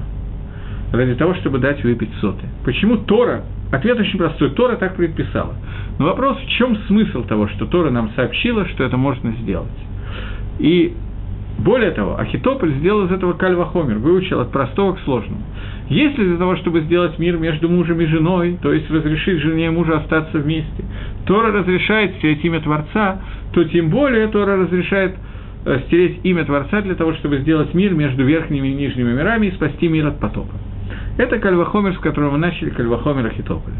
[0.93, 2.45] ради того, чтобы дать выпить соты?
[2.63, 3.43] Почему Тора?
[3.73, 4.51] Ответ очень простой.
[4.51, 5.55] Тора так предписала.
[5.99, 9.67] Но вопрос, в чем смысл того, что Тора нам сообщила, что это можно сделать?
[10.57, 10.93] И
[11.57, 15.41] более того, Ахитополь сделал из этого кальвахомер, выучил от простого к сложному.
[15.87, 19.69] Если для того, чтобы сделать мир между мужем и женой, то есть разрешить жене и
[19.69, 20.83] мужу остаться вместе,
[21.25, 23.21] Тора разрешает стереть имя Творца,
[23.53, 25.15] то тем более Тора разрешает
[25.65, 29.51] э, стереть имя Творца для того, чтобы сделать мир между верхними и нижними мирами и
[29.51, 30.53] спасти мир от потопа.
[31.17, 33.75] Это кальвахомер, с которого мы начали, кальвахомер Ахитополя.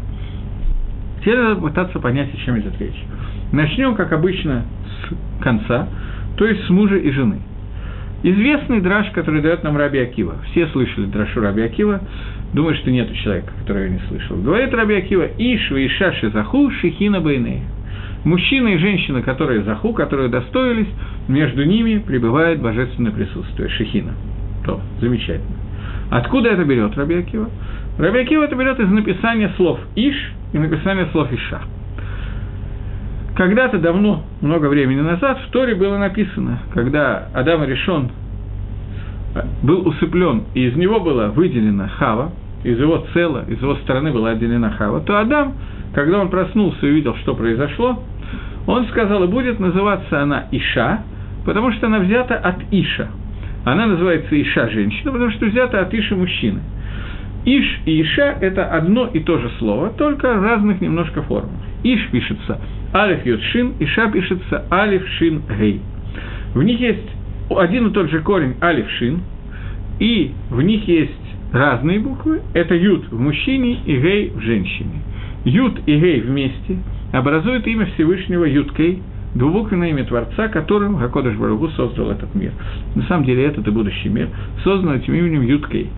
[1.20, 3.04] Теперь надо пытаться понять, о чем идет речь.
[3.52, 5.88] Начнем, как обычно, с конца,
[6.36, 7.40] то есть с мужа и жены–
[8.22, 10.36] Известный драж, который дает нам Раби Акива.
[10.50, 12.00] Все слышали драшу Раби Акива.
[12.54, 14.36] Думаю, что нет человека, который его не слышал.
[14.36, 17.62] Говорит Раби Акива, Ишва и Шаши Заху Шихина Байны.
[18.24, 20.88] Мужчина и женщина, которые Заху, которые достоились,
[21.28, 24.14] между ними пребывает божественное присутствие, Шихина.
[24.64, 25.56] То, замечательно.
[26.10, 27.50] Откуда это берет Раби Акива?
[27.98, 30.16] Раби Акива это берет из написания слов Иш
[30.52, 31.60] и написания слов Иша.
[33.36, 38.10] Когда-то давно, много времени назад, в Торе было написано, когда Адам решен
[39.62, 42.32] был усыплен, и из него была выделена Хава,
[42.64, 45.52] из его цела, из его стороны была отделена Хава, то Адам,
[45.94, 48.02] когда он проснулся и увидел, что произошло,
[48.66, 51.02] он сказал, и будет называться она Иша,
[51.44, 53.08] потому что она взята от Иша.
[53.66, 56.60] Она называется Иша женщина, потому что взята от Иша мужчины.
[57.44, 61.50] Иш и Иша– это одно и то же слово, только в разных немножко формах.
[61.84, 62.58] Иш пишется
[62.96, 65.82] Алиф Йод Шин, Иша пишется Алиф Шин Гей.
[66.54, 67.06] В них есть
[67.50, 69.20] один и тот же корень Алиф Шин,
[70.00, 71.12] и в них есть
[71.52, 72.40] разные буквы.
[72.54, 75.02] Это Юд в мужчине и Гей в женщине.
[75.44, 76.78] Юд и Гей вместе
[77.12, 79.02] образуют имя Всевышнего Юд Кей,
[79.34, 82.52] двубуквенное имя Творца, которым Гакодыш Барагу создал этот мир.
[82.94, 84.30] На самом деле этот и будущий мир
[84.64, 85.90] создан этим именем Юд Кей.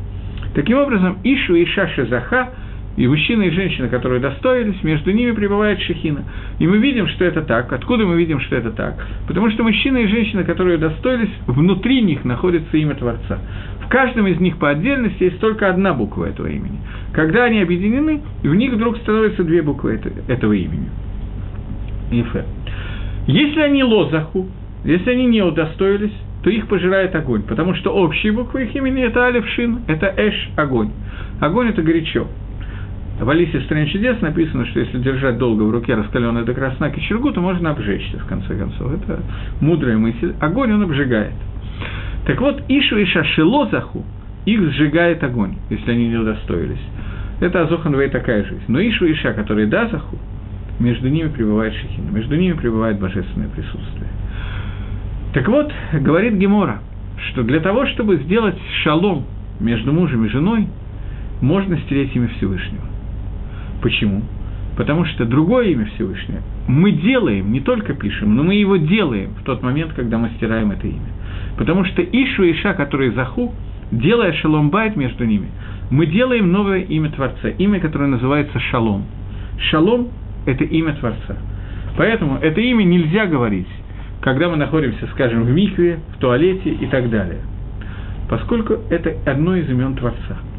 [0.52, 2.48] Таким образом, Ишу и Иша Шазаха–
[2.98, 6.24] и мужчина и женщина, которые достоились, между ними пребывает шехина.
[6.58, 7.72] И мы видим, что это так.
[7.72, 9.06] Откуда мы видим, что это так?
[9.28, 13.38] Потому что мужчина и женщина, которые достоились, внутри них находится имя Творца.
[13.84, 16.80] В каждом из них по отдельности есть только одна буква этого имени.
[17.12, 20.88] Когда они объединены, в них вдруг становятся две буквы этого имени.
[22.10, 22.46] Ифе.
[23.28, 24.48] Если они лозаху,
[24.84, 29.22] если они не удостоились, то их пожирает огонь, потому что общие буквы их имени– это
[29.22, 30.90] алиф, шин, это эш, огонь.
[31.40, 32.26] Огонь– это горячо.
[33.20, 36.90] В Алисе в «Стране чудес» написано, что если держать долго в руке раскаленный до красна
[36.90, 38.92] кочергу, то можно обжечься, в конце концов.
[38.92, 39.20] Это
[39.60, 40.34] мудрая мысль.
[40.40, 41.32] Огонь он обжигает.
[42.26, 44.04] Так вот, Ишу и Шашилозаху
[44.46, 46.78] их сжигает огонь, если они не удостоились.
[47.40, 48.62] Это Азоханвей такая жизнь.
[48.68, 50.16] Но Ишу и Иша, которые Дазаху,
[50.78, 54.08] между ними пребывает Шехина, между ними пребывает божественное присутствие.
[55.34, 56.78] Так вот, говорит Гемора,
[57.30, 59.24] что для того, чтобы сделать шалом
[59.58, 60.68] между мужем и женой,
[61.40, 62.97] можно стереть имя Всевышнего.
[63.82, 64.22] Почему?
[64.76, 69.44] Потому что другое имя Всевышнего мы делаем, не только пишем, но мы его делаем в
[69.44, 71.10] тот момент, когда мы стираем это имя.
[71.56, 73.52] Потому что Ишу и Иша, которые Заху,
[73.90, 75.48] делая Шалом Байт между ними,
[75.90, 79.04] мы делаем новое имя Творца, имя, которое называется Шалом.
[79.70, 80.08] Шалом–
[80.46, 81.36] это имя Творца.
[81.96, 83.66] Поэтому это имя нельзя говорить,
[84.20, 87.40] когда мы находимся, скажем, в микве, в туалете и так далее,
[88.28, 90.36] поскольку это одно из имен Творца–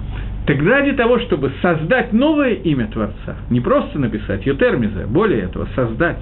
[0.50, 6.18] так ради того, чтобы создать новое имя Творца, не просто написать Ютермиза, более этого, создать,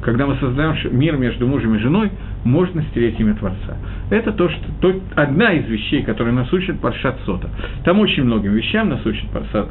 [0.00, 2.12] когда мы создаем мир между мужем и женой,
[2.44, 3.76] можно стереть имя Творца.
[4.10, 7.48] Это то, что, то, одна из вещей, которая нас учит Паршат Сота.
[7.82, 9.24] Там очень многим вещам нас учит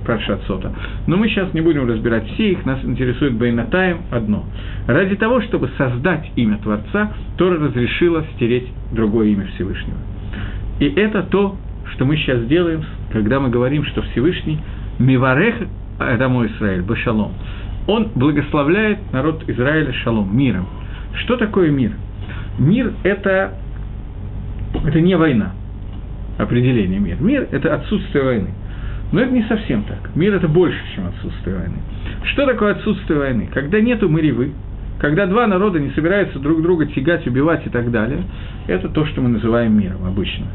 [0.05, 0.73] Паршат Сота.
[1.07, 4.43] Но мы сейчас не будем разбирать все их, нас интересует Байнатаем одно.
[4.85, 9.95] Ради того, чтобы создать имя Творца, Тора разрешила стереть другое имя Всевышнего.
[10.81, 11.55] И это то,
[11.93, 12.83] что мы сейчас делаем,
[13.13, 14.59] когда мы говорим, что Всевышний
[14.97, 15.55] Миварех
[15.99, 17.31] Адаму Израиль, Башалом,
[17.85, 20.67] он благословляет народ Израиля шалом, миром.
[21.23, 21.91] Что такое мир?
[22.57, 23.53] Мир– это,
[24.85, 25.51] это не война,
[26.39, 27.21] определение мир.
[27.21, 28.49] Мир– это отсутствие войны.
[29.11, 30.15] Но это не совсем так.
[30.15, 31.77] Мир– это больше, чем отсутствие войны.
[32.23, 33.47] Что такое отсутствие войны?
[33.53, 34.53] Когда нету мыревы,
[34.97, 38.23] когда два народа не собираются друг друга тягать, убивать и так далее,
[38.65, 40.47] это то, что мы называем миром обычно.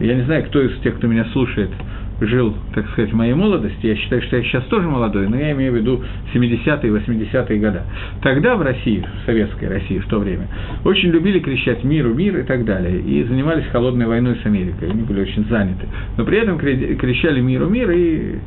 [0.00, 1.70] Я не знаю, кто из тех, кто меня слушает,
[2.20, 5.52] жил, так сказать, в моей молодости, я считаю, что я сейчас тоже молодой, но я
[5.52, 6.02] имею в виду
[6.34, 7.82] 70-е, 80-е годы.
[8.22, 10.48] Тогда в России, в советской России в то время,
[10.84, 15.02] очень любили кричать «миру, мир» и так далее, и занимались холодной войной с Америкой, они
[15.02, 15.86] были очень заняты.
[16.16, 18.38] Но при этом кричали «миру, мир», и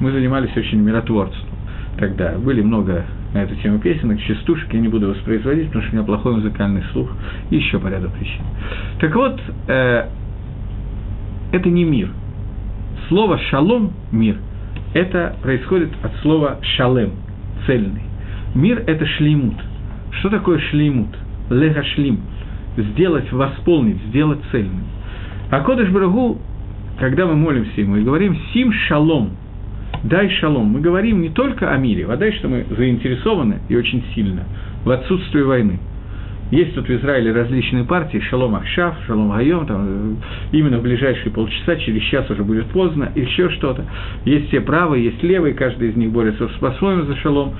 [0.00, 1.48] мы занимались очень миротворством
[1.98, 2.32] тогда.
[2.38, 6.06] Были много на эту тему песенок, частушек, я не буду воспроизводить, потому что у меня
[6.06, 7.10] плохой музыкальный слух,
[7.50, 8.42] и еще по ряду причин.
[8.98, 10.06] Так вот, э,
[11.52, 12.10] это не мир.
[13.08, 14.36] Слово «шалом»– мир–
[14.94, 17.10] это происходит от слова «шалем»–
[17.66, 18.02] цельный.
[18.54, 19.54] Мир– это шлеймут.
[20.18, 21.08] Что такое шлеймут?
[21.50, 22.20] Лега шлим–
[22.76, 24.84] сделать, восполнить, сделать цельным.
[25.50, 26.38] А Кодыш Брагу,
[26.98, 29.30] когда мы молимся ему и говорим «сим шалом»,
[30.04, 30.66] дай шалом.
[30.66, 34.44] Мы говорим не только о мире, а дай, что мы заинтересованы и очень сильно
[34.84, 35.78] в отсутствии войны.
[36.50, 40.14] Есть тут в Израиле различные партии, Шалом Ахшав, Шалом Гайом, там, э,
[40.50, 43.84] именно в ближайшие полчаса, через час уже будет поздно, еще что-то.
[44.24, 47.54] Есть все правые, есть левые, каждый из них борется по-своему за Шалом.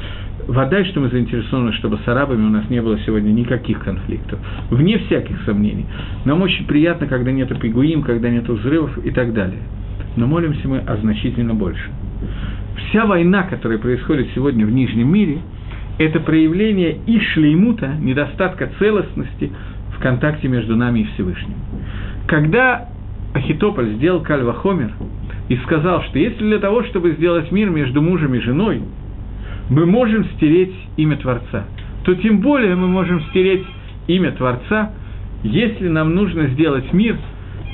[0.48, 4.98] Вода, что мы заинтересованы, чтобы с арабами у нас не было сегодня никаких конфликтов, вне
[4.98, 5.87] всяких сомнений.
[6.24, 9.61] Нам очень приятно, когда нет пигуим, когда нет взрывов и так далее.
[10.16, 11.88] Но молимся мы о значительно больше.
[12.88, 15.38] Вся война, которая происходит сегодня в Нижнем мире–
[16.01, 19.53] это проявление и шлеймута, недостатка целостности
[19.95, 21.57] в контакте между нами и Всевышним.
[22.27, 22.89] Когда
[23.35, 24.93] Ахитополь сделал Кальвахомер
[25.51, 28.81] и сказал, что если для того, чтобы сделать мир между мужем и женой,
[29.69, 31.67] мы можем стереть имя Творца,
[32.05, 33.67] то тем более мы можем стереть
[34.07, 34.93] имя Творца,
[35.43, 37.19] если нам нужно сделать мир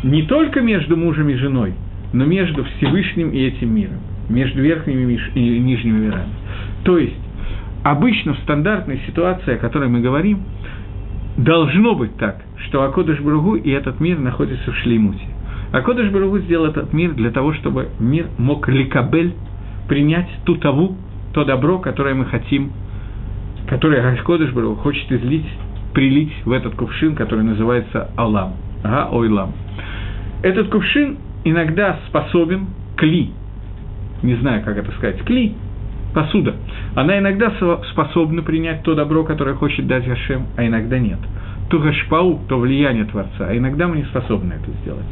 [0.03, 1.75] не только между мужем и женой,
[2.13, 6.33] но между Всевышним и этим миром, между верхними и нижними мирами.
[6.83, 7.15] То есть,
[7.91, 10.41] обычно в стандартной ситуации, о которой мы говорим,
[11.37, 15.25] должно быть так, что Акодыш Бругу и этот мир находятся в шлеймуте.
[15.73, 19.35] Акодыш Бругу сделал этот мир для того, чтобы мир мог ликабель
[19.89, 20.97] принять ту таву,
[21.33, 22.73] то добро, которое мы хотим,
[23.69, 25.47] которое Акодыш Бругу хочет излить,
[25.95, 29.53] прилить в этот кувшин, который называется Алам, ага, Ойлам.
[30.43, 33.31] Этот кувшин иногда способен, кли,
[34.23, 35.55] не знаю, как это сказать, кли,
[36.17, 36.55] посуда,
[36.95, 37.53] она иногда
[37.91, 41.19] способна принять то добро, которое хочет дать Гашем, а иногда нет.
[41.69, 45.05] То гашпау, то влияние Творца, а иногда мы не способны это сделать.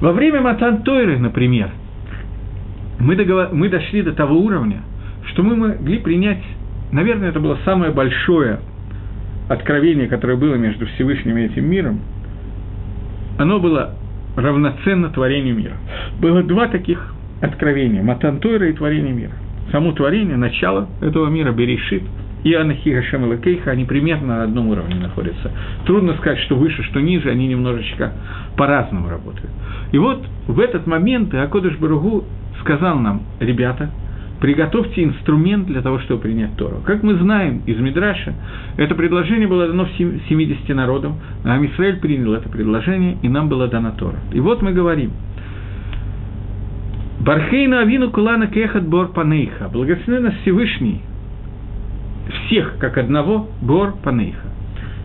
[0.00, 1.70] Во время Матан Тойры, например,
[2.98, 3.50] мы, договор...
[3.52, 4.82] мы дошли до того уровня,
[5.26, 6.42] что мы могли принять,
[6.90, 8.58] наверное, это было самое большое
[9.48, 12.00] откровение, которое было между Всевышним и этим миром,
[13.38, 13.94] оно было
[14.34, 15.76] равноценно творению мира.
[16.20, 19.32] Было два таких откровения– Матан Тойра и творение мира–
[19.70, 22.02] само творение, начало этого мира, Берешит,
[22.42, 25.50] и Анахи Гашем Лакейха, они примерно на одном уровне находятся.
[25.86, 28.12] Трудно сказать, что выше, что ниже, они немножечко
[28.56, 29.50] по-разному работают.
[29.92, 32.24] И вот в этот момент Акодыш Баругу
[32.60, 33.90] сказал нам, ребята,
[34.40, 36.80] приготовьте инструмент для того, чтобы принять Тору.
[36.84, 38.32] Как мы знаем из Мидраша,
[38.78, 43.92] это предложение было дано 70 народам, а Амисраэль принял это предложение, и нам было дано
[43.98, 44.16] Тора.
[44.32, 45.12] И вот мы говорим–
[47.20, 49.68] Бархейна Авину Кулана Кехат Бор Панейха.
[49.68, 51.02] Благословен нас Всевышний,
[52.46, 54.48] всех как одного, Бор Панейха,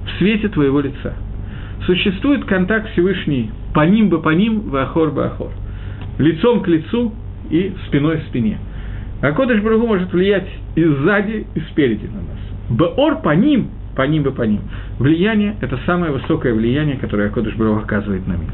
[0.06, 1.13] в свете твоего лица.
[1.86, 5.51] Существует контакт Всевышний по ним бы по ним, вахор бы ахор.
[6.17, 7.13] Лицом к лицу
[7.49, 8.60] и спиной к спине.
[9.21, 12.95] А Кодыш Брагу может влиять и сзади, и спереди на нас.
[12.95, 14.62] Бор по ним, по ним бы по ним.
[14.99, 18.51] Влияние– это самое высокое влияние, которое Кодыш Брагу оказывает на мир.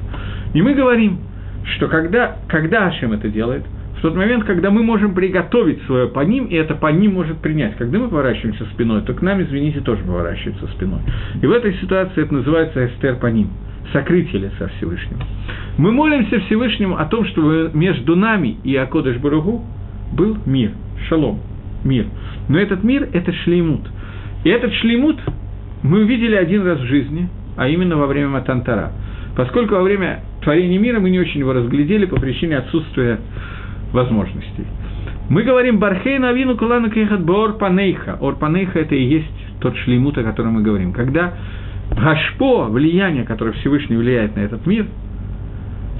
[0.56, 1.20] И мы говорим–
[1.64, 3.64] что когда, когда Ашем это делает,
[4.02, 7.38] в тот момент, когда мы можем приготовить свое по ним, и это по ним может
[7.38, 7.76] принять.
[7.78, 11.02] Когда мы поворачиваемся спиной, то к нам, извините, тоже поворачивается спиной.
[11.40, 13.50] И в этой ситуации это называется эстер по ним,
[13.94, 15.22] сокрытие лица Всевышнего.
[15.78, 19.64] Мы молимся Всевышнему о том, чтобы между нами и Акодыш Баругу
[20.14, 20.72] был мир,
[21.08, 21.40] шалом,
[21.84, 22.08] мир.
[22.50, 23.82] Но этот мир– это шлеймут.
[24.44, 25.20] И этот шлеймут
[25.84, 28.94] мы увидели один раз в жизни, а именно во время Матантара.
[29.36, 33.20] Поскольку во время творения мира мы не очень его разглядели по причине отсутствия
[33.94, 34.66] возможностей.
[35.30, 38.18] Мы говорим Бархейна Авину Кулану Кехат Бор Панейха.
[38.20, 39.28] Ор Панейха– это и есть
[39.62, 40.92] тот шлеймут, о котором мы говорим.
[40.92, 41.34] Когда
[41.92, 44.88] Гашпо, влияние, которое Всевышний влияет на этот мир,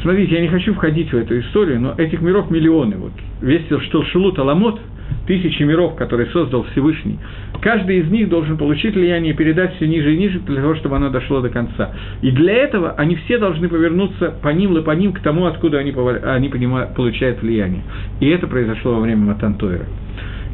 [0.02, 2.98] Смотрите, я не хочу входить в эту историю, но этих миров миллионы.
[2.98, 4.04] Вот весь что
[4.38, 4.80] Аламот–
[5.28, 7.20] тысячи миров, которые создал Всевышний,
[7.62, 10.96] каждый из них должен получить влияние и передать все ниже и ниже для того, чтобы
[10.96, 11.92] оно дошло до конца.
[12.22, 15.94] И для этого они все должны повернуться по ним по ним к тому, откуда они,
[16.24, 16.50] они
[16.96, 17.84] получают влияние.
[18.20, 19.86] И это произошло во время Матантойра.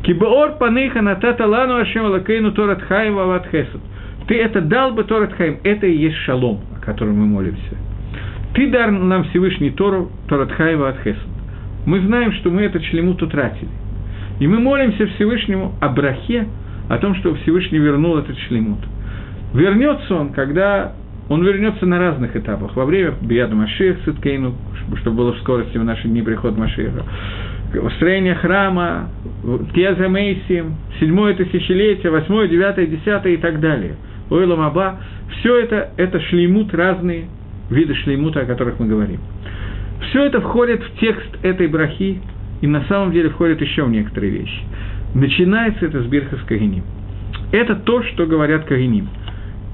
[0.04, 3.44] Кибоор паныха натата лану ашем лакейну торат хаева
[4.28, 5.58] Ты это дал бы торат хаим.
[5.64, 7.87] Это и есть шалом, о котором мы молимся.
[8.58, 11.18] Ты дар нам Всевышний Тору, Торатхаева от Хесед.
[11.86, 13.70] Мы знаем, что мы этот шлемут утратили.
[14.40, 16.48] И мы молимся Всевышнему о брахе,
[16.90, 18.80] о том, что Всевышний вернул этот шлемут.
[19.54, 20.94] Вернется он, когда
[21.30, 22.76] он вернется на разных этапах.
[22.76, 24.56] Во время Бияда Машех Циткейну,
[25.02, 27.04] чтобы было в скорости в наши дни приход Машеха,
[27.98, 29.10] строение храма,
[29.76, 33.98] Киаза Мейсим, седьмое тысячелетие, восьмое, девятое, десятое и так далее.
[34.32, 34.96] Ойлам Аба.
[35.30, 37.26] Все это, это шлеймут, разные
[37.70, 39.20] виды шлеймута, о которых мы говорим.
[40.10, 42.22] Все это входит в текст этой брахи,
[42.62, 44.62] и на самом деле входит еще в некоторые вещи.
[45.14, 46.84] Начинается это с Бирхас Кагиним.
[47.52, 49.10] Это то, что говорят Кагиним.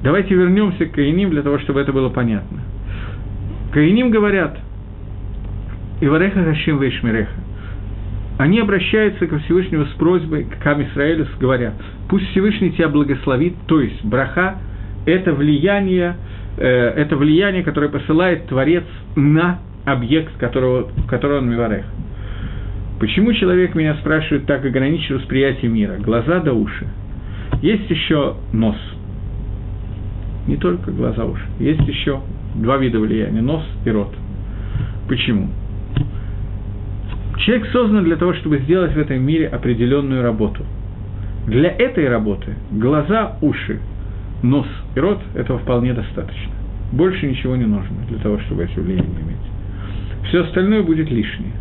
[0.03, 2.59] Давайте вернемся к Кагиним для того, чтобы это было понятно.
[3.71, 4.59] Кагиним говорят,
[6.01, 7.31] Ивареха Хашим Вейшмиреха.
[8.37, 11.73] Они обращаются ко Всевышнему с просьбой, к Кам Исраэлю, говорят,
[12.09, 14.57] пусть Всевышний тебя благословит, то есть браха–
[15.05, 16.15] это влияние,
[16.58, 18.84] это влияние, которое посылает Творец
[19.16, 21.86] на объект, которого, которого он миварех.
[22.99, 25.97] Почему человек меня спрашивает так ограничить восприятие мира?
[25.99, 26.88] Глаза да уши.
[27.62, 28.78] Есть еще нос.
[30.47, 31.43] Не только глаза, уши.
[31.60, 32.22] Есть еще
[32.56, 34.14] два вида влияния– нос и рот.
[35.08, 35.49] Почему?
[37.38, 40.64] Человек создан для того, чтобы сделать в этом мире определенную работу.
[41.47, 43.80] Для этой работы глаза, уши,
[44.43, 46.51] нос и рот– этого вполне достаточно.
[46.91, 50.27] Больше ничего не нужно для того, чтобы эти влияния иметь.
[50.27, 51.53] Все остальное будет лишнее.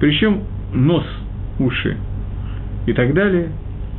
[0.00, 1.04] Причем нос,
[1.58, 1.96] уши
[2.86, 3.48] и так далее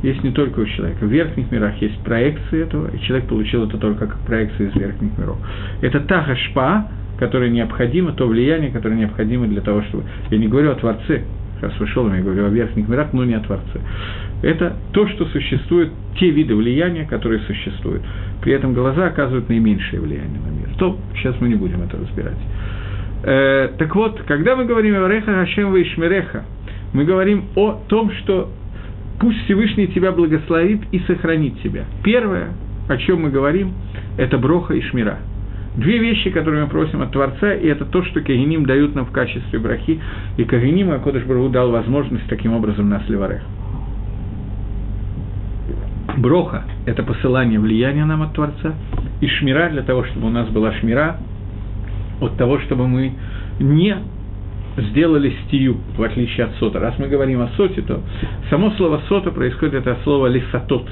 [0.02, 1.04] есть не только у человека.
[1.04, 5.16] В верхних мирах есть проекции этого, и человек получил это только как проекция из верхних
[5.18, 5.38] миров.
[5.80, 6.88] Это та хашпа,
[7.18, 10.04] которое необходимо, то влияние, которое необходимо для того, чтобы...
[10.30, 11.22] Я не говорю о Творце,
[11.60, 13.80] раз вышел, я говорю о верхних мирах, но не о Творце.
[14.42, 18.02] Это то, что существует, те виды влияния, которые существуют.
[18.42, 20.68] При этом глаза оказывают наименьшее влияние на мир.
[20.78, 22.38] То, сейчас мы не будем это разбирать.
[23.22, 26.44] Э, так вот, когда мы говорим о Реха Хашем Ишмереха,
[26.92, 28.50] мы говорим о том, что
[29.18, 31.84] пусть Всевышний тебя благословит и сохранит тебя.
[32.04, 32.48] Первое,
[32.88, 33.72] о чем мы говорим,
[34.18, 35.18] это Броха и Шмира–
[35.76, 39.10] Две вещи, которые мы просим от Творца, и это то, что Кагиним дают нам в
[39.10, 40.00] качестве брахи,
[40.38, 43.42] и Кагиним Акодыш Бару дал возможность таким образом нас ливарех.
[46.16, 48.74] Броха– это посылание влияния нам от Творца,
[49.20, 51.18] и шмира для того, чтобы у нас была шмира,
[52.22, 53.12] от того, чтобы мы
[53.60, 53.98] не
[54.78, 56.80] сделали стию, в отличие от сота.
[56.80, 58.00] Раз мы говорим о соте, то
[58.48, 60.88] само слово сота происходит от слова лисатот,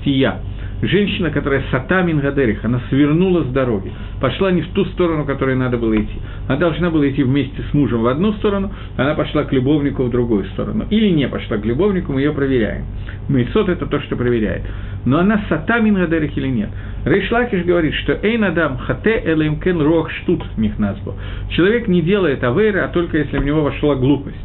[0.00, 0.36] стия–
[0.80, 5.76] Женщина, которая сатамин гадерих, она свернула с дороги, пошла не в ту сторону, которой надо
[5.76, 6.14] было идти.
[6.46, 10.10] Она должна была идти вместе с мужем в одну сторону, она пошла к любовнику в
[10.10, 10.86] другую сторону.
[10.90, 12.84] Или не пошла к любовнику, мы ее проверяем.
[13.28, 14.62] Мейцот– это то, что проверяет.
[15.04, 16.70] Но она сатамин гадерих или нет.
[17.04, 21.14] Рейшлакиш говорит, что «Эйн адам хате элемкен рох штут михназбо».
[21.50, 24.36] Человек не делает авейры, а только если в него вошла глупость.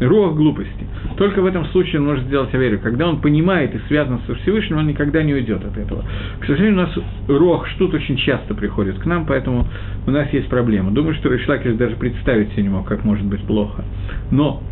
[0.00, 0.86] Рух глупости.
[1.16, 2.78] Только в этом случае он может сделать аверию.
[2.80, 6.04] Когда он понимает и связан со Всевышним, он никогда не уйдет от этого.
[6.40, 9.66] К сожалению, у нас рох штут очень часто приходит к нам, поэтому
[10.06, 10.92] у нас есть проблема.
[10.92, 13.84] Думаю, что Ришлакер даже представить себе не мог, как может быть плохо.
[14.30, 14.62] Но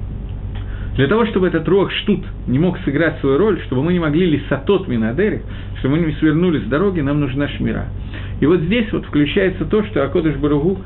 [0.96, 4.26] для того, чтобы этот рох штут не мог сыграть свою роль, чтобы мы не могли
[4.26, 5.42] лисатот минадерих,
[5.78, 7.86] чтобы мы не свернули с дороги, нам нужна шмира.
[8.40, 10.78] И вот здесь вот включается то, что Акодыш Баругу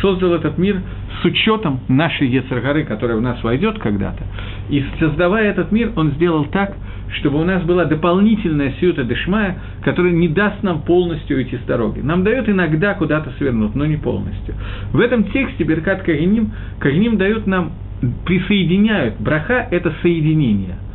[0.00, 0.80] создал этот мир
[1.20, 4.22] с учетом нашей Ецаргары, которая в нас войдет когда-то.
[4.68, 6.74] И создавая этот мир, он сделал так,
[7.18, 12.00] чтобы у нас была дополнительная сюта дешмая, которая не даст нам полностью уйти с дороги.
[12.00, 14.54] Нам дает иногда куда-то свернуть, но не полностью.
[14.92, 17.72] В этом тексте Беркат Кагиним, Кагиним дают нам,
[18.24, 20.76] присоединяют, браха– это соединение–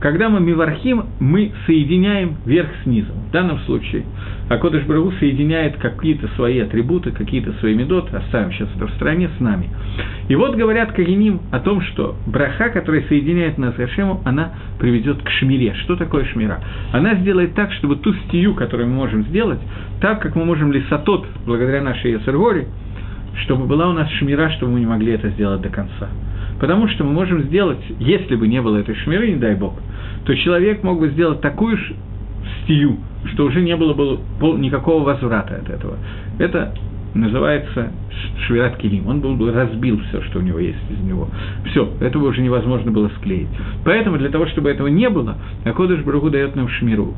[0.00, 3.16] когда мы мивархим, мы соединяем верх с низом.
[3.28, 4.04] В данном случае
[4.48, 9.40] Акодыш Брагу соединяет какие-то свои атрибуты, какие-то свои медоты, оставим сейчас это в стороне, с
[9.40, 9.68] нами.
[10.28, 15.22] И вот говорят Кагиним о том, что браха, которая соединяет нас с Гашемом, она приведет
[15.22, 15.74] к шмире.
[15.82, 16.60] Что такое шмира?
[16.92, 19.60] Она сделает так, чтобы ту стию, которую мы можем сделать,
[20.00, 22.68] так как мы можем лисатот, благодаря нашей Ясергоре,
[23.44, 26.08] чтобы была у нас шмира, чтобы мы не могли это сделать до конца.
[26.60, 29.74] Потому что мы можем сделать, если бы не было этой шмиры, не дай бог,
[30.24, 31.78] то человек мог бы сделать такую
[32.62, 32.96] стию,
[33.32, 34.18] что уже не было бы
[34.58, 35.96] никакого возврата от этого.
[36.38, 36.74] Это
[37.14, 37.92] называется
[38.46, 39.06] швират килим.
[39.06, 41.28] Он был бы разбил все, что у него есть из него.
[41.66, 43.48] Все, этого уже невозможно было склеить.
[43.84, 47.14] Поэтому для того, чтобы этого не было, Акодыш Барагу дает нам шмиру.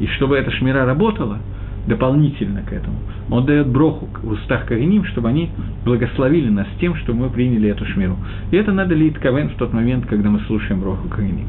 [0.00, 1.38] И чтобы эта шмира работала–
[1.86, 2.96] дополнительно к этому.
[3.30, 5.50] Он дает броху в устах Кариним, чтобы они
[5.84, 8.16] благословили нас тем, что мы приняли эту шмиру.
[8.50, 11.46] И это надо лить кавен в тот момент, когда мы слушаем броху Кариним.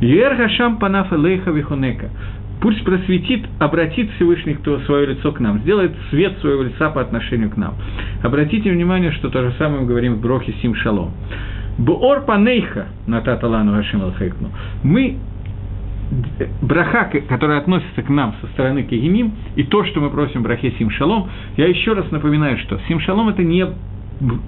[0.00, 2.10] Юэр Хашам Панаф Элейха Вихунека.
[2.60, 7.48] Пусть просветит, обратит Всевышний кто свое лицо к нам, сделает свет своего лица по отношению
[7.48, 7.74] к нам.
[8.22, 11.12] Обратите внимание, что то же самое мы говорим в Брохе Сим Шалом.
[11.78, 14.02] Буор панейха на таталану Гашим
[14.82, 15.16] Мы
[16.62, 20.90] браха, которая относится к нам со стороны Кегемим, и то, что мы просим брахе Сим
[20.90, 23.64] Шалом, я еще раз напоминаю, что Сим Шалом– это не,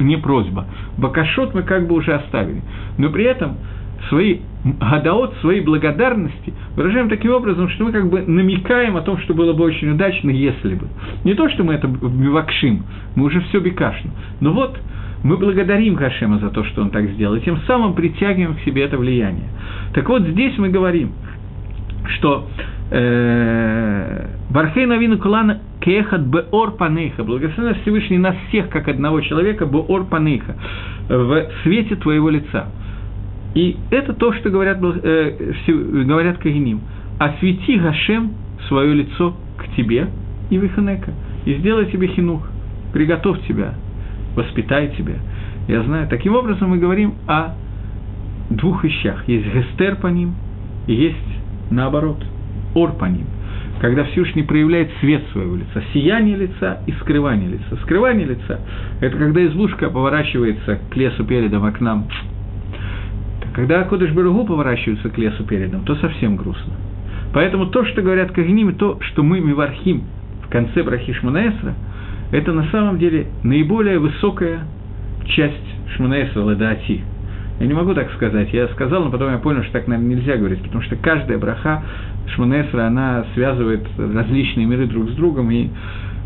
[0.01, 0.67] не просьба.
[0.99, 2.63] Бакашот мы как бы уже оставили.
[2.99, 3.57] Но при этом
[4.09, 9.35] свои гадаот, свои благодарности выражаем таким образом, что мы как бы намекаем о том, что
[9.35, 10.89] было бы очень удачно, если бы.
[11.25, 12.85] Не то, что мы это вакшим,
[13.15, 14.11] мы уже все бекашно.
[14.41, 14.79] Но вот
[15.23, 18.83] мы благодарим Хашема за то, что он так сделал, и тем самым притягиваем к себе
[18.83, 19.49] это влияние.
[19.95, 21.13] Так вот, здесь мы говорим,
[22.09, 22.49] что
[22.91, 30.05] э, Бархей Навину Кулана Кехат Беор Панейха, благословенно Всевышний нас всех, как одного человека, Беор
[30.05, 30.57] Панейха,
[31.09, 32.67] в свете твоего лица.
[33.55, 36.81] И это то, что говорят, э, говорят Кагиним.
[37.19, 38.33] Освети Гашем
[38.69, 40.09] свое лицо к тебе
[40.51, 41.13] и Виханека,
[41.45, 42.47] и сделай тебе хинух,
[42.93, 43.75] приготовь тебя,
[44.35, 45.15] воспитай тебя.
[45.69, 47.55] Я знаю, таким образом мы говорим о
[48.51, 49.27] двух вещах.
[49.29, 50.35] Есть гестер по ним,
[50.87, 51.17] и есть
[51.73, 52.23] наоборот,
[52.75, 53.27] ор по ним.
[53.81, 57.77] Когда Всевышний проявляет свет своего лица, сияние лица и скрывание лица.
[57.83, 58.61] Скрывание лица–
[59.01, 62.07] это когда избушка поворачивается к лесу передом, а к нам.
[63.55, 66.75] Когда Кодыш Баругу поворачивается к лесу передом, то совсем грустно.
[67.35, 70.05] Поэтому то, что говорят Кагним, то, что мы Мивархим
[70.47, 71.75] в конце Брахи Шманаэсра,
[72.31, 74.61] это на самом деле наиболее высокая
[75.27, 75.57] часть
[75.97, 77.03] Шманаэсра Ладаати–
[77.63, 78.53] я не могу так сказать.
[78.53, 81.85] Я сказал, но потом я понял, что так, наверное, нельзя говорить, потому что каждая браха
[82.35, 85.69] Шманесра, она связывает различные миры друг с другом, и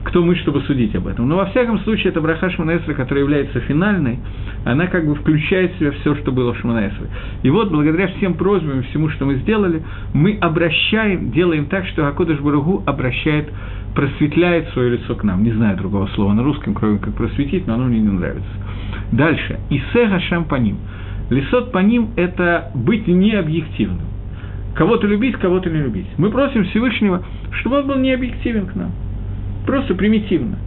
[0.05, 1.28] кто мы, чтобы судить об этом.
[1.28, 4.18] Но во всяком случае, эта браха Шманесра, которая является финальной,
[4.64, 7.07] она как бы включает в себя все, что было в Шманесре.
[7.43, 9.82] И вот, благодаря всем просьбам всему, что мы сделали,
[10.14, 13.51] мы обращаем, делаем так, что Акодыш Баругу обращает
[13.95, 15.43] просветляет свое лицо к нам.
[15.43, 18.49] Не знаю другого слова на русском, кроме как просветить, но оно мне не нравится.
[19.12, 19.59] Дальше.
[19.68, 20.78] Исега шампаним.
[21.31, 24.07] Лисот по ним– это быть необъективным.
[24.74, 26.07] Кого-то любить, кого-то не любить.
[26.18, 28.93] Мы просим Всевышнего, чтобы он был необъективен к нам.
[29.66, 30.59] Просто примитивно.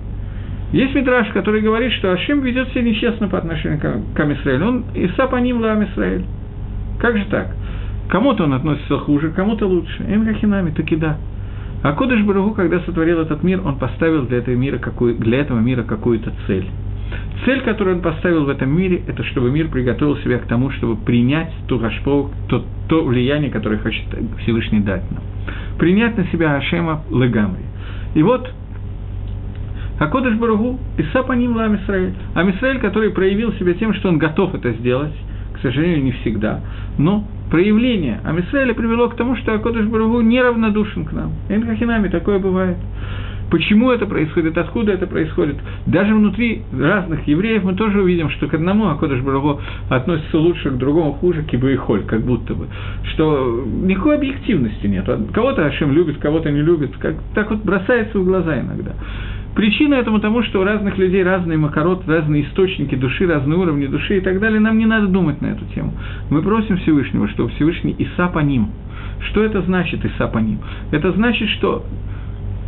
[0.72, 4.68] Есть Митраш, который говорит, что Ашим ведет себя нечестно по отношению к Амисраилю.
[4.68, 6.26] Он Иса по ним ла Амисраиль.
[7.00, 7.56] Как же так?
[8.10, 10.04] Кому-то он относится хуже, кому-то лучше.
[10.04, 11.18] Им кахинами, таки да.
[11.82, 15.60] А Кодыш Барагу, когда сотворил этот мир, он поставил для этого мира, какую, для этого
[15.60, 16.68] мира какую-то цель.
[17.46, 20.98] Цель, которую он поставил в этом мире, это чтобы мир приготовил себя к тому, чтобы
[20.98, 24.04] принять ту гашпо, то, то влияние, которое хочет
[24.42, 25.24] Всевышний дать нам.
[25.78, 27.64] Принять на себя Ашема Легамри.
[28.14, 28.50] И вот
[30.00, 34.72] Акодыш Баругу, Иса по ним Лам Исраэль, который проявил себя тем, что он готов это
[34.74, 35.14] сделать,
[35.54, 36.62] к сожалению, не всегда,
[36.98, 41.34] но проявление Амисраэля привело к тому, что Акодыш Баругу неравнодушен к нам.
[41.50, 42.78] Энхахинами такое бывает.
[43.50, 45.58] Почему это происходит, откуда это происходит.
[45.88, 50.78] Даже внутри разных евреев мы тоже увидим, что к одному Акодыш Бараго относится лучше, к
[50.78, 52.68] другому хуже, кибо и холь, как будто бы.
[53.14, 55.10] Что никакой объективности нет.
[55.34, 56.96] Кого-то Ашем любит, кого-то не любит.
[56.98, 58.92] Как, так вот бросается в глаза иногда.
[59.56, 64.18] Причина этому тому, что у разных людей разные макарот, разные источники души, разные уровни души
[64.18, 64.60] и так далее.
[64.60, 65.94] Нам не надо думать на эту тему.
[66.30, 68.70] Мы просим Всевышнего, чтобы Всевышний Иса по ним.
[69.30, 70.60] Что это значит Иса по ним?
[70.92, 71.84] Это значит, что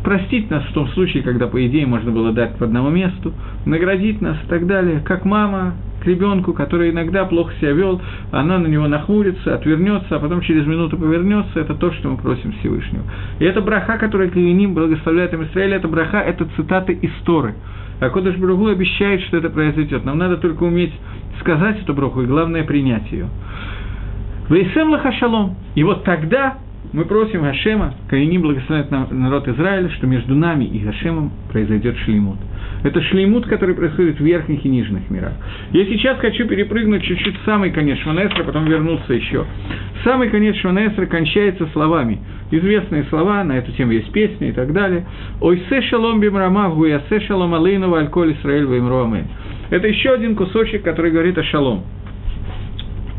[0.04, 3.34] простить нас в том случае, когда, по идее, можно было дать по одному месту,
[3.66, 8.58] наградить нас и так далее, как мама к ребенку, который иногда плохо себя вел, она
[8.58, 13.04] на него нахмурится, отвернется, а потом через минуту повернется, это то, что мы просим Всевышнего.
[13.40, 17.54] И это браха, которая Каиним благословляет им Израиль, это браха, это цитаты из Торы.
[18.00, 20.04] А Кодыш Браху обещает, что это произойдет.
[20.06, 20.92] Нам надо только уметь
[21.40, 23.28] сказать эту браху, и главное принять ее.
[24.50, 25.56] Вейсем лахашалом.
[25.76, 26.58] И вот тогда
[26.94, 32.38] мы просим Гашема, Каини благословит народ Израиля, что между нами и Гашемом произойдет шлеймут.
[32.84, 35.32] Это шлеймут, который происходит в верхних и нижних мирах.
[35.72, 39.46] Я сейчас хочу перепрыгнуть чуть-чуть в самый конец Шванесра, потом вернуться еще.
[40.04, 42.20] Самый конец Шванесра кончается словами.
[42.52, 45.06] Известные слова, на эту тему есть песни и так далее.
[45.40, 49.28] «Ой се шалом бимрамагу, я се шалом алейну альколь Исраэль ваимруамэн».
[49.70, 51.84] Это еще один кусочек, который говорит о шалом.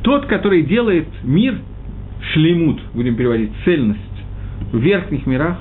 [0.02, 1.54] Тот, который делает мир–
[2.32, 4.00] шлеймут, будем переводить, цельность
[4.72, 5.58] в верхних мирах,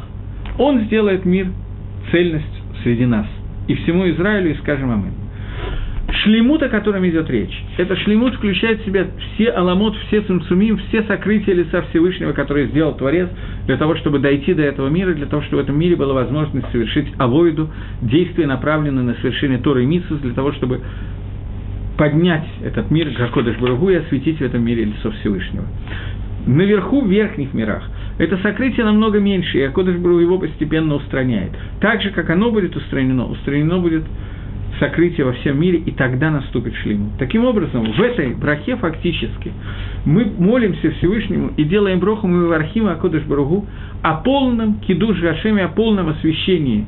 [0.57, 1.47] он сделает мир
[2.11, 2.45] цельность
[2.83, 3.27] среди нас.
[3.67, 5.13] И всему Израилю, и скажем амин.
[6.23, 11.03] Шлемут, о котором идет речь, это шлемут включает в себя все аламот, все цимцумим, все
[11.03, 13.29] сокрытия лица Всевышнего, которые сделал Творец,
[13.65, 16.69] для того, чтобы дойти до этого мира, для того, чтобы в этом мире была возможность
[16.71, 17.69] совершить авойду,
[18.01, 20.81] действия, направленные на совершение Торы и Митсус, для того, чтобы
[21.97, 25.65] поднять этот мир, Гакодыш Барагу, и осветить в этом мире лицо Всевышнего
[26.45, 27.83] наверху в верхних мирах.
[28.17, 31.51] это сокрытие намного меньше, и Акодыш Бру его постепенно устраняет.
[31.79, 34.03] Так же, как оно будет устранено, устранено будет
[34.79, 37.11] сокрытие во всем мире, и тогда наступит шлиму.
[37.19, 39.51] Таким образом, в этой брахе фактически
[40.05, 43.67] мы молимся Всевышнему и делаем броху мы в Архима Акодыш Баругу
[44.01, 46.85] о полном кидуш Гашеме, о полном освящении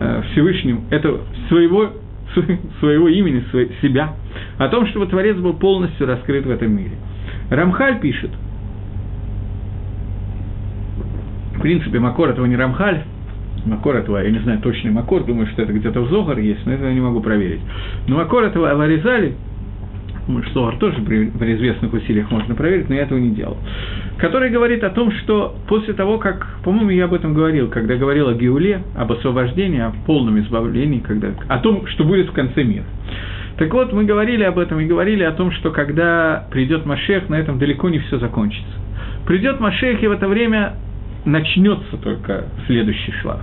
[0.00, 1.92] э, Всевышним это своего,
[2.80, 4.12] своего имени, своего, себя,
[4.58, 6.92] о том, чтобы Творец был полностью раскрыт в этом мире.
[7.54, 8.30] Рамхаль пишет,
[11.54, 13.02] в принципе, Макор этого не Рамхаль,
[13.66, 16.72] Макор этого, я не знаю точный Макор, думаю, что это где-то в Зогар есть, но
[16.72, 17.60] это я не могу проверить.
[18.08, 19.34] Но Макор этого Аваризали,
[20.54, 23.58] Зогар тоже при, при известных усилиях можно проверить, но я этого не делал,
[24.16, 28.28] который говорит о том, что после того, как, по-моему, я об этом говорил, когда говорил
[28.28, 32.84] о Геуле, об освобождении, о полном избавлении, когда, о том, что будет в конце мира.
[33.58, 37.36] Так вот, мы говорили об этом и говорили о том, что когда придет Машех, на
[37.36, 38.72] этом далеко не все закончится.
[39.26, 40.76] Придет Машех, и в это время
[41.24, 43.40] начнется только следующий шлаг.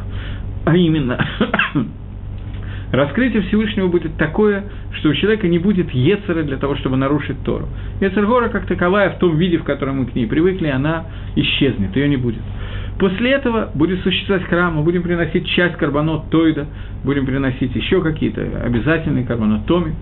[0.65, 1.25] А именно,
[2.91, 7.67] раскрытие Всевышнего будет такое, что у человека не будет Ецера для того, чтобы нарушить Тору.
[8.01, 11.05] Ецергора, как таковая, в том виде, в котором мы к ней привыкли, она
[11.35, 12.41] исчезнет, ее не будет.
[12.99, 16.67] После этого будет существовать храм, мы будем приносить часть карбонот Тойда,
[17.03, 19.93] будем приносить еще какие-то обязательные карбонот Томи.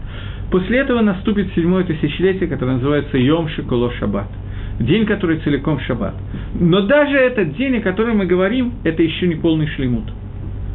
[0.51, 4.27] После этого наступит седьмое тысячелетие, которое называется Йом Шиколо Шаббат–
[4.79, 6.15] день, который целиком шаббат.
[6.59, 10.05] Но даже этот день, о котором мы говорим, это еще не полный шлемут.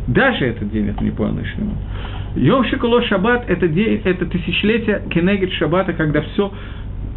[0.07, 1.79] Даже этот день это не полный шлемут.
[2.35, 6.53] Йом Шикуло Шаббат– это, день, это тысячелетие Кенегет Шаббата, когда все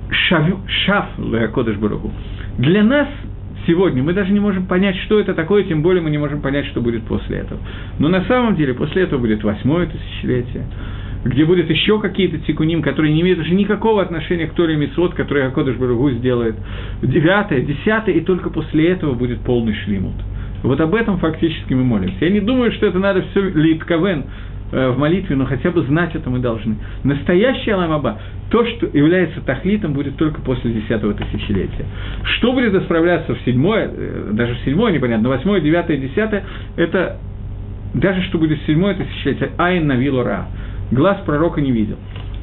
[0.10, 1.06] шав, шаф
[1.54, 2.12] Кодыш Баруху.
[2.58, 3.08] Для нас
[3.68, 6.66] сегодня мы даже не можем понять, что это такое, тем более мы не можем понять,
[6.68, 7.60] что будет после этого.
[8.00, 10.66] Но на самом деле после этого будет восьмое тысячелетие,
[11.24, 15.48] где будут еще какие-то тикуним, которые не имеют уже никакого отношения к Торе Мисвод, которые
[15.48, 16.56] Акодыш Баругу сделает,
[17.02, 20.16] девятое, десятое, и только после этого будет полный шлимут.
[20.64, 22.26] Вот об этом фактически мы молимся.
[22.26, 24.26] Я не думаю, что это надо все литковен
[24.72, 26.76] в молитве, но хотя бы знать это мы должны.
[27.04, 31.86] Настоящий Аламаба, то, что является тахлитом, будет только после десятого тысячелетия.
[32.24, 36.44] Что будет исправляться в седьмое, э, даже в седьмое непонятно, восьмое, девятое, десятое,
[36.76, 37.18] это
[37.94, 40.48] даже что будет в седьмое тысячелетие, Айн Навилура
[40.92, 41.98] глаз пророка не видел.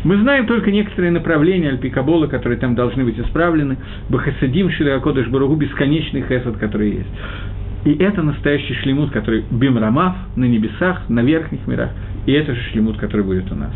[0.04, 3.76] Мы знаем только некоторые направления Альпикабола, которые там должны быть исправлены,
[4.08, 7.10] Бахасадим, Шилиакодыш Баругу, бесконечный хесад, который есть.
[7.84, 11.90] И это настоящий шлемут, который бимрамав на небесах, на верхних мирах,
[12.26, 13.72] и это же шлемут, который будет у нас.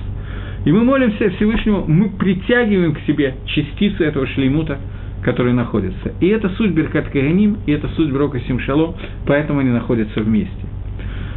[0.64, 4.78] И мы молимся Всевышнему, мы притягиваем к себе частицы этого шлемута,
[5.22, 6.12] который находится.
[6.20, 8.94] И это суть Беркат Каганим, и это суть Брока Симшалом,
[9.26, 10.66] поэтому они находятся вместе.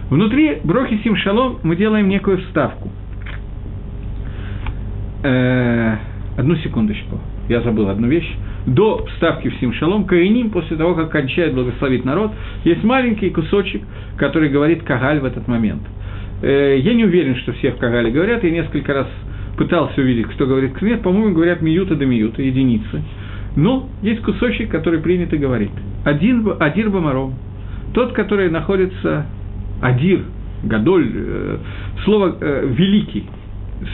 [0.10, 2.92] Внутри Брохи Симшалом мы делаем некую вставку–
[5.24, 5.96] э,
[6.38, 8.30] одну секундочку, я забыл одну вещь.
[8.66, 12.32] До вставки в Симшалом, Каиним, после того, как кончает благословить народ,
[12.66, 13.82] есть маленький кусочек,
[14.18, 15.82] который говорит Кагаль в этот момент.
[16.42, 19.08] Э, я не уверен, что все в Кагале говорят, я несколько раз
[19.58, 23.02] пытался увидеть, кто говорит Кнет, по-моему, говорят Миюта до Миюта, единицы.
[23.56, 25.72] Но есть кусочек, который принято говорить.
[26.06, 27.34] Один, Адир Бамаром,
[27.94, 29.26] тот, который находится,
[29.82, 30.22] Адир,
[30.64, 31.58] Гадоль, э,
[32.04, 33.26] слово э, «великий»,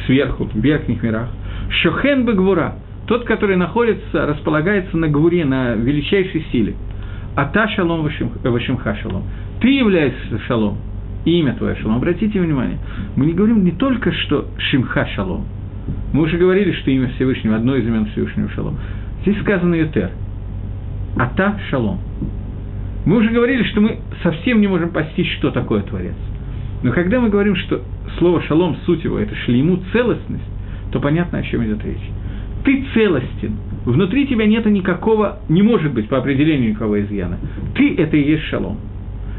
[0.05, 1.29] сверху, в верхних мирах.
[1.69, 2.75] Шохен Багвура,
[3.07, 6.75] тот, который находится, располагается на Гвуре, на величайшей силе.
[7.35, 9.23] А та шалом вашимха шалом.
[9.61, 10.77] Ты являешься шалом,
[11.25, 11.97] имя твое шалом.
[11.97, 12.77] Обратите внимание,
[13.15, 15.45] мы не говорим не только, что шимха шалом.
[16.13, 18.77] Мы уже говорили, что имя Всевышнего, одно из имен Всевышнего шалом.
[19.21, 20.11] Здесь сказано Ютер.
[21.17, 21.99] Ата шалом.
[23.05, 26.15] Мы уже говорили, что мы совсем не можем постичь, что такое Творец.
[26.83, 27.81] Но когда мы говорим, что
[28.17, 30.43] слово «шалом», суть его– это шлейму, целостность,
[30.91, 32.09] то понятно, о чем идет речь.
[32.63, 33.57] Ты целостен.
[33.85, 37.37] Внутри тебя нет никакого, не может быть по определению никакого изъяна.
[37.75, 38.77] Ты– это и есть шалом.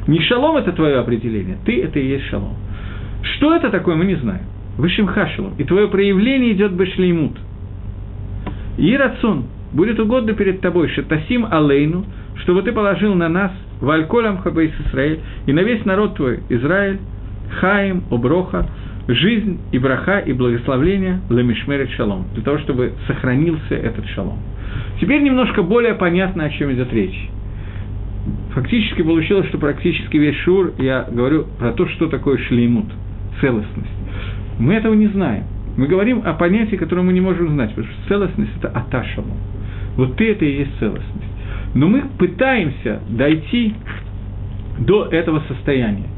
[0.07, 2.55] Не шалом– это твое определение, ты– это и есть шалом.
[3.23, 4.45] Что это такое, мы не знаем.
[4.79, 5.55] Высшим хашалом.
[5.59, 7.37] И твое проявление идет бешлеймут.
[8.79, 12.05] И рацион будет угодно перед тобой, шатасим алейну,
[12.43, 16.99] чтобы ты положил на нас, вальколям хабейс Исраэль, и на весь народ твой, Израиль,
[17.61, 18.69] Хаим, Оброха,
[19.09, 24.39] жизнь и браха, и благословление Ламишмерет Шалом, для того, чтобы сохранился этот шалом.
[25.01, 27.29] Теперь немножко более понятно, о чем идет речь.
[28.55, 32.87] Фактически получилось, что практически весь шур я говорю про то, что такое шлеймут,
[33.41, 33.91] целостность.
[34.59, 35.45] Мы этого не знаем.
[35.77, 39.37] Мы говорим о понятии, которое мы не можем знать, потому что целостность– это аташалом.
[39.97, 41.27] Вот ты– это и есть целостность.
[41.75, 43.75] Но мы пытаемся дойти
[44.79, 46.09] до этого состояния.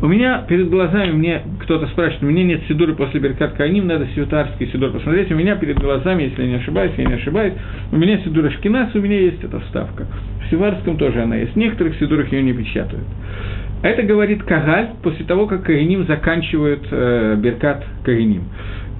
[0.00, 4.06] У меня перед глазами, мне, кто-то спрашивает, у меня нет Сидуры после Беркат Каиним, надо
[4.14, 7.54] сиутарский Сидур посмотреть, у меня перед глазами, если я не ошибаюсь, я не ошибаюсь,
[7.90, 10.06] у меня Сидура Шкинас, у меня есть эта вставка.
[10.44, 13.04] В Сиварском тоже она есть, в некоторых Сидурах ее не печатают.
[13.82, 18.44] Это говорит Кагаль после того, как Каиним заканчивают э, Беркат Каиним.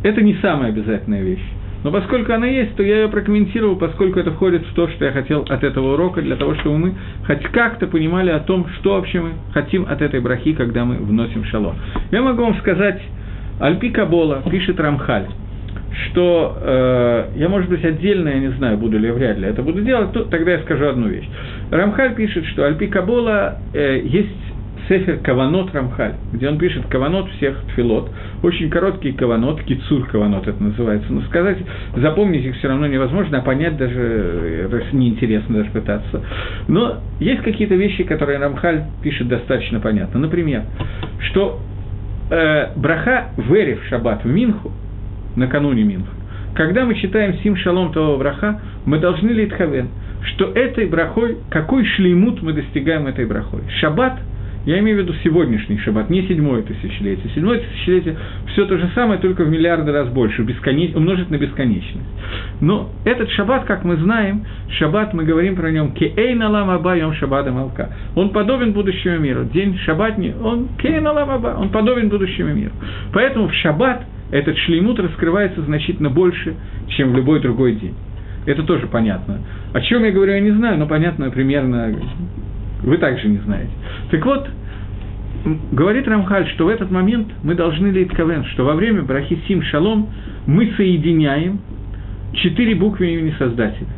[0.03, 1.45] Это не самая обязательная вещь.
[1.85, 5.13] Но поскольку она есть, то я ее прокомментировал, поскольку это входит в то, что я
[5.13, 6.95] хотел от этого урока, для того, чтобы мы
[7.27, 11.45] хоть как-то понимали о том, что вообще мы хотим от этой брахи, когда мы вносим
[11.45, 11.77] шалом.
[12.11, 13.01] Я могу вам сказать,
[13.61, 15.27] Альпи Кабола пишет Рамхаль,
[16.07, 19.63] что э, я, может быть, отдельно, я не знаю, буду ли я вряд ли это
[19.63, 21.29] буду делать, то тогда я скажу одну вещь.
[21.71, 24.54] Рамхаль пишет, что Альпи Кабола э, есть
[24.89, 28.11] Сефер Каванот Рамхаль, где он пишет Каванот всех тфилот,
[28.43, 31.59] очень короткий Каванот, Кицур Каванот это называется, но сказать,
[31.97, 36.23] запомнить их все равно невозможно, а понять даже неинтересно даже пытаться.
[36.69, 40.21] Но есть какие-то вещи, которые Рамхаль пишет достаточно понятно.
[40.21, 40.65] Например,
[41.21, 41.61] что
[42.31, 44.71] э, браха Верев Шаббат в Минху,
[45.37, 46.13] накануне Минху,
[46.55, 49.89] когда мы читаем Сим Шалом того браха, мы должны литхавен,
[50.35, 53.63] что этой брахой, какой шлеймут мы достигаем этой брахой.
[53.81, 54.19] Шаббат–
[54.67, 57.31] я имею в виду сегодняшний шаббат, не седьмое тысячелетие.
[57.35, 60.95] Седьмое тысячелетие все то же самое, только в миллиарды раз больше, бесконеч...
[60.95, 62.07] умножить на бесконечность.
[62.61, 67.13] Но этот шаббат, как мы знаем, шаббат, мы говорим про нем «Кеэй налам аба йом
[67.15, 67.91] шаббата малка».
[68.15, 69.45] Он подобен будущему миру.
[69.45, 72.73] День шаббатни, он «Кеэй налам аба», он подобен будущему миру.
[73.13, 76.55] Поэтому в шаббат этот шлеймут раскрывается значительно больше,
[76.89, 77.95] чем в любой другой день.
[78.47, 79.41] Это тоже понятно.
[79.73, 81.95] О чем я говорю, я не знаю, но понятно примерно
[82.85, 83.71] вы также не знаете.
[84.11, 84.49] Так вот,
[85.73, 90.09] говорит Рамхаль, что в этот момент мы должны лейтковен, что во время брахи Сим Шалом
[90.47, 91.61] мы соединяем
[92.33, 93.89] четыре буквы имени Создателя.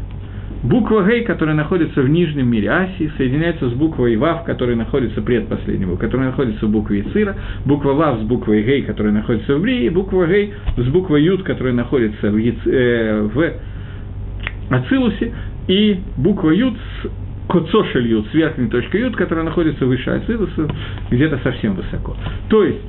[0.62, 5.96] Буква Гей, которая находится в нижнем мире Асии, соединяется с буквой Вав, которая находится предпоследнего,
[5.96, 10.26] которая находится в букве Ицира, буква Вав с буквой Гей, которая находится в Брии, буква
[10.26, 12.56] Гей с буквой Ют, которая находится в, Яц...
[12.64, 15.32] э, в Ацилусе,
[15.68, 20.68] и буква Ют с Коцошель Ют, с верхней точкой Ют, которая находится выше Ацилуса,
[21.10, 22.16] где-то совсем высоко.
[22.48, 22.82] То есть,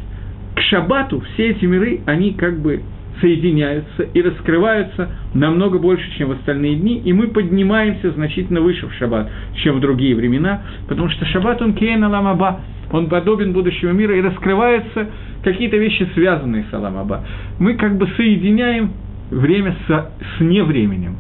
[0.55, 2.81] к Шабату все эти миры, они как бы
[3.21, 8.93] соединяются и раскрываются намного больше, чем в остальные дни, и мы поднимаемся значительно выше в
[8.93, 14.15] шаббат, чем в другие времена, потому что шаббат, он кейна ламаба, он подобен будущему мира,
[14.15, 15.07] и раскрываются
[15.43, 17.25] какие-то вещи, связанные с аламаба.
[17.59, 18.91] Мы как бы соединяем
[19.31, 21.17] время с, с невременем.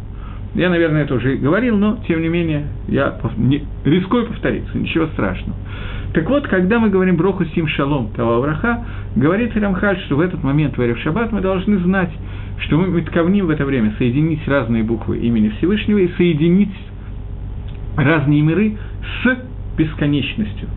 [0.57, 5.55] Я, наверное, это уже говорил, но, тем не менее, я не, рискую повториться, ничего страшного.
[6.13, 8.83] Так вот, когда мы говорим Броху Сим Шалом Тава Авраха,
[9.15, 12.09] говорит Рамхаль, что в этот момент, в Эрев Шаббат, мы должны знать,
[12.61, 16.73] что мы метковним в это время соединить разные буквы имени Всевышнего и соединить
[17.95, 18.77] разные миры
[19.21, 19.37] с
[19.77, 20.69] бесконечностью,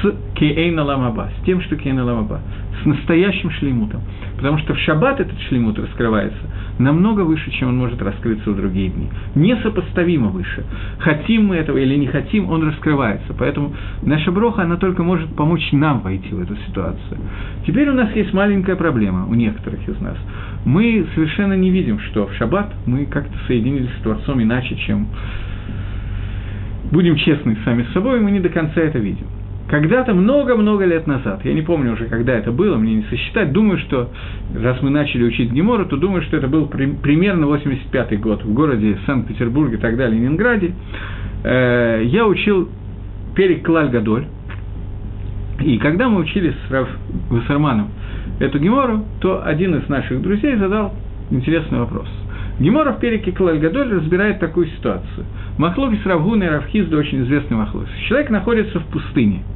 [0.00, 2.40] с Кейна Ламаба, с тем, что Кейна Ламаба,
[2.82, 4.00] с настоящим шлеймутом.
[4.36, 6.38] Потому что в шаббат этот шлеймут раскрывается
[6.78, 9.08] намного выше, чем он может раскрыться в другие дни.
[9.34, 10.64] Несопоставимо выше.
[10.98, 13.32] Хотим мы этого или не хотим, он раскрывается.
[13.38, 13.72] Поэтому
[14.02, 17.18] наша броха, она только может помочь нам войти в эту ситуацию.
[17.66, 20.16] Теперь у нас есть маленькая проблема у некоторых из нас.
[20.64, 25.06] Мы совершенно не видим, что в шаббат мы как-то соединились с Творцом иначе, чем
[26.90, 29.26] будем честны сами с собой, мы не до конца это видим.
[29.68, 33.78] Когда-то много-много лет назад, я не помню уже, когда это было, мне не сосчитать, думаю,
[33.78, 34.10] что,
[34.54, 38.52] раз мы начали учить Гемору, то думаю, что это был при, примерно 85-й год в
[38.52, 40.72] городе Санкт-Петербурге далее, Ленинграде.
[41.44, 42.68] Э, я учил
[43.34, 44.26] Перек Клаль Гадоль,
[45.60, 46.88] и когда мы учили с Рав
[47.30, 47.88] Вассерманом
[48.40, 50.92] эту Гемору, то один из наших друзей задал
[51.30, 52.08] интересный вопрос.
[52.58, 55.26] Гемора в Переке Клаль Гадоль разбирает такую ситуацию.
[55.58, 57.92] Махлокис Равгуна и Равхизда очень известный Махлокис.
[58.08, 59.42] Человек находится в пустыне–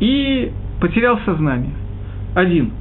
[0.00, 0.50] и
[0.80, 1.74] потерял сознание.
[2.34, 2.72] Один.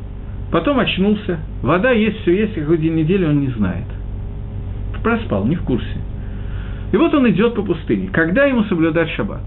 [0.51, 1.39] Потом очнулся.
[1.61, 3.85] Вода есть, все есть, какой день недели он не знает.
[5.03, 5.97] Проспал, не в курсе.
[6.91, 8.09] И вот он идет по пустыне.
[8.11, 9.41] Когда ему соблюдать шаббат?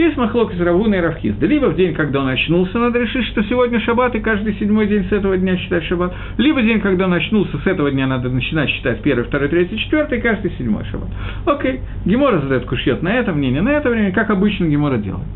[0.00, 1.44] Есть махлок из Равуна и Равхизда.
[1.44, 5.04] Либо в день, когда он очнулся, надо решить, что сегодня шаббат, и каждый седьмой день
[5.04, 6.14] с этого дня считать шаббат.
[6.38, 10.16] Либо день, когда он очнулся, с этого дня надо начинать считать первый, второй, третий, четвертый,
[10.16, 11.10] и каждый седьмой шаббат.
[11.44, 11.80] Окей.
[12.06, 15.26] Гемора задает кушьет на это мнение, на это время, как обычно Гемора делает.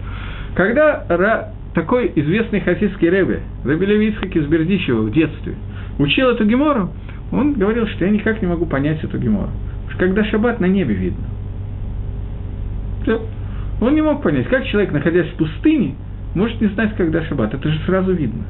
[0.55, 5.57] Когда Ра, такой известный хасидский рэбе, Рэбе Левицхак из Бердичева в детстве,
[5.99, 6.89] учил эту гемору,
[7.33, 9.51] он говорил, что я никак не могу понять эту гемору.
[9.99, 11.25] Когда шаббат на небе видно.
[13.81, 15.95] Он не мог понять, как человек, находясь в пустыне,
[16.35, 17.55] может не знать, когда шаббат.
[17.55, 18.45] Это же сразу видно.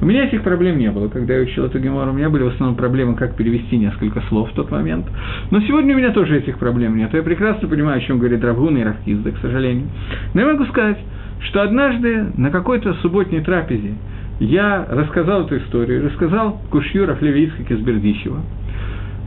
[0.00, 2.10] У меня этих проблем не было, когда я учил эту гемору.
[2.10, 5.06] У меня были в основном проблемы, как перевести несколько слов в тот момент.
[5.50, 7.14] Но сегодня у меня тоже этих проблем нет.
[7.14, 9.86] Я прекрасно понимаю, о чем говорит Равгун и Равкизда, к сожалению.
[10.34, 10.98] Но я могу сказать,
[11.40, 13.94] что однажды на какой-то субботней трапезе
[14.38, 18.40] я рассказал эту историю, рассказал Кушью Рафлевицкак из Бердичева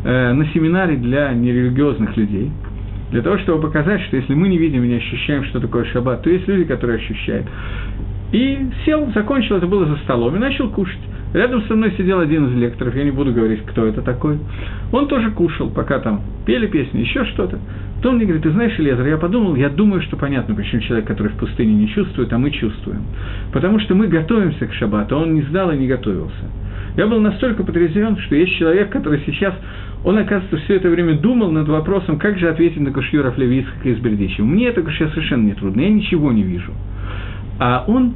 [0.04, 2.52] э, на семинаре для нерелигиозных людей,
[3.12, 6.24] для того, чтобы показать, что если мы не видим и не ощущаем, что такое шаббат,
[6.24, 7.48] то есть люди, которые ощущают.
[8.32, 11.00] И сел, закончил, это было за столом, и начал кушать.
[11.34, 14.40] Рядом со мной сидел один из лекторов, я не буду говорить, кто это такой.
[14.92, 17.60] Он тоже кушал, пока там пели песни, еще что-то.
[18.02, 21.30] То мне говорит, ты знаешь, Элезер, я подумал, я думаю, что понятно, почему человек, который
[21.30, 23.04] в пустыне не чувствует, а мы чувствуем.
[23.52, 26.34] Потому что мы готовимся к шаббату, а он не сдал и не готовился.
[27.00, 29.54] Я был настолько потрясен, что есть человек, который сейчас,
[30.04, 34.00] он, оказывается, все это время думал над вопросом, как же ответить на Кушьюра Флевицкого из
[34.00, 34.46] Бердичева.
[34.46, 36.74] Мне это сейчас совершенно не трудно, я ничего не вижу.
[37.58, 38.16] А он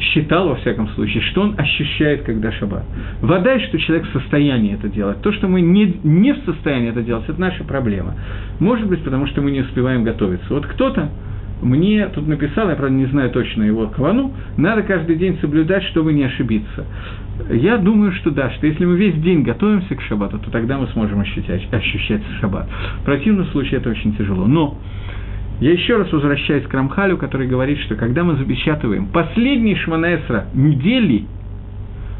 [0.00, 2.82] считал, во всяком случае, что он ощущает, когда шаббат.
[3.20, 5.22] Вода, что человек в состоянии это делать.
[5.22, 8.16] То, что мы не, не в состоянии это делать, это наша проблема.
[8.58, 10.46] Может быть, потому что мы не успеваем готовиться.
[10.50, 11.08] Вот кто-то
[11.62, 16.12] мне тут написал, я, правда, не знаю точно его кавану, надо каждый день соблюдать, чтобы
[16.12, 16.84] не ошибиться.
[17.50, 20.88] Я думаю, что да, что если мы весь день готовимся к шаббату, то тогда мы
[20.88, 22.68] сможем ощущать, ощущать шаббат.
[23.00, 24.46] В противном случае это очень тяжело.
[24.46, 24.76] Но
[25.60, 31.24] я еще раз возвращаюсь к Рамхалю, который говорит, что когда мы запечатываем последний Шманаэсра недели,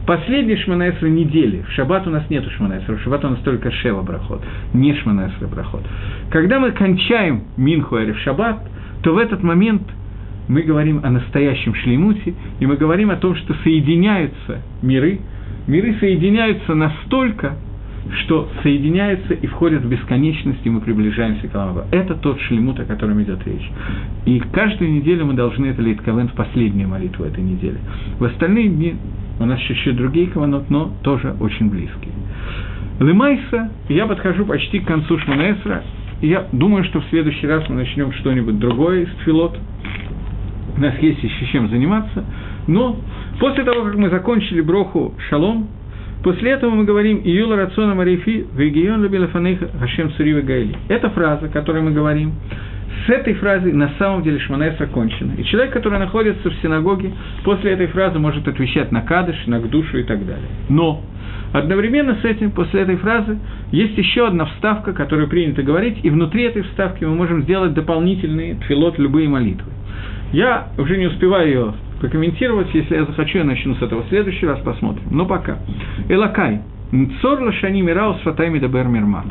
[0.06, 4.02] последний Шманаэсра недели, в шаббат у нас нет Шманаэсра, в шаббат у нас только Шева
[4.02, 5.82] Брахот, не Шманаэсра Брахот.
[6.30, 8.60] Когда мы кончаем Минху в шаббат,
[9.02, 9.82] то в этот момент
[10.48, 15.20] мы говорим о настоящем шлеймуте, и мы говорим о том, что соединяются миры,
[15.66, 17.56] миры соединяются настолько,
[18.24, 21.86] что соединяются и входят в бесконечность, и мы приближаемся к Аламаба.
[21.92, 23.70] Это тот шлемут, о котором идет речь.
[24.24, 27.78] И каждую неделю мы должны это лить кавен в последнюю молитву этой недели.
[28.18, 28.96] В остальные дни
[29.38, 32.12] у нас еще другие каванот, но тоже очень близкие.
[32.98, 35.82] Лымайса, я подхожу почти к концу Шманаэсра,
[36.22, 39.58] и я думаю, что в следующий раз мы начнем что-нибудь другое из филот.
[40.76, 42.24] У нас есть еще чем заниматься.
[42.66, 42.96] Но
[43.38, 45.68] после того, как мы закончили броху Шалом,
[46.22, 50.76] После этого мы говорим «Июла рациона марифи вегион лабилафанейха хашем цури гайли».
[50.86, 52.34] Это фраза, которую мы говорим.
[53.06, 55.32] С этой фразой на самом деле Шманес окончена.
[55.36, 57.12] И человек, который находится в синагоге,
[57.44, 60.48] после этой фразы может отвечать на кадыш, на душу и так далее.
[60.68, 61.02] Но
[61.52, 63.38] одновременно с этим, после этой фразы,
[63.72, 68.54] есть еще одна вставка, которую принято говорить, и внутри этой вставки мы можем сделать дополнительные
[68.56, 69.70] тфилот, любые молитвы.
[70.32, 72.74] Я уже не успеваю ее прокомментировать.
[72.74, 75.04] Если я захочу, я начну с этого в следующий раз, посмотрим.
[75.10, 75.58] Но пока.
[76.08, 76.60] Элакай.
[76.90, 79.24] Нцор лашани мираус фатайми дабер мирма.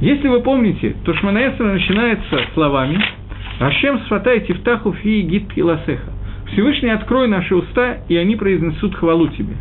[0.00, 3.02] Если вы помните, то Шманаэсра начинается словами
[3.58, 6.12] «Ашем сфатай тифтаху фи гид ласеха».
[6.52, 9.56] Всевышний открой наши уста, и они произнесут хвалу тебе.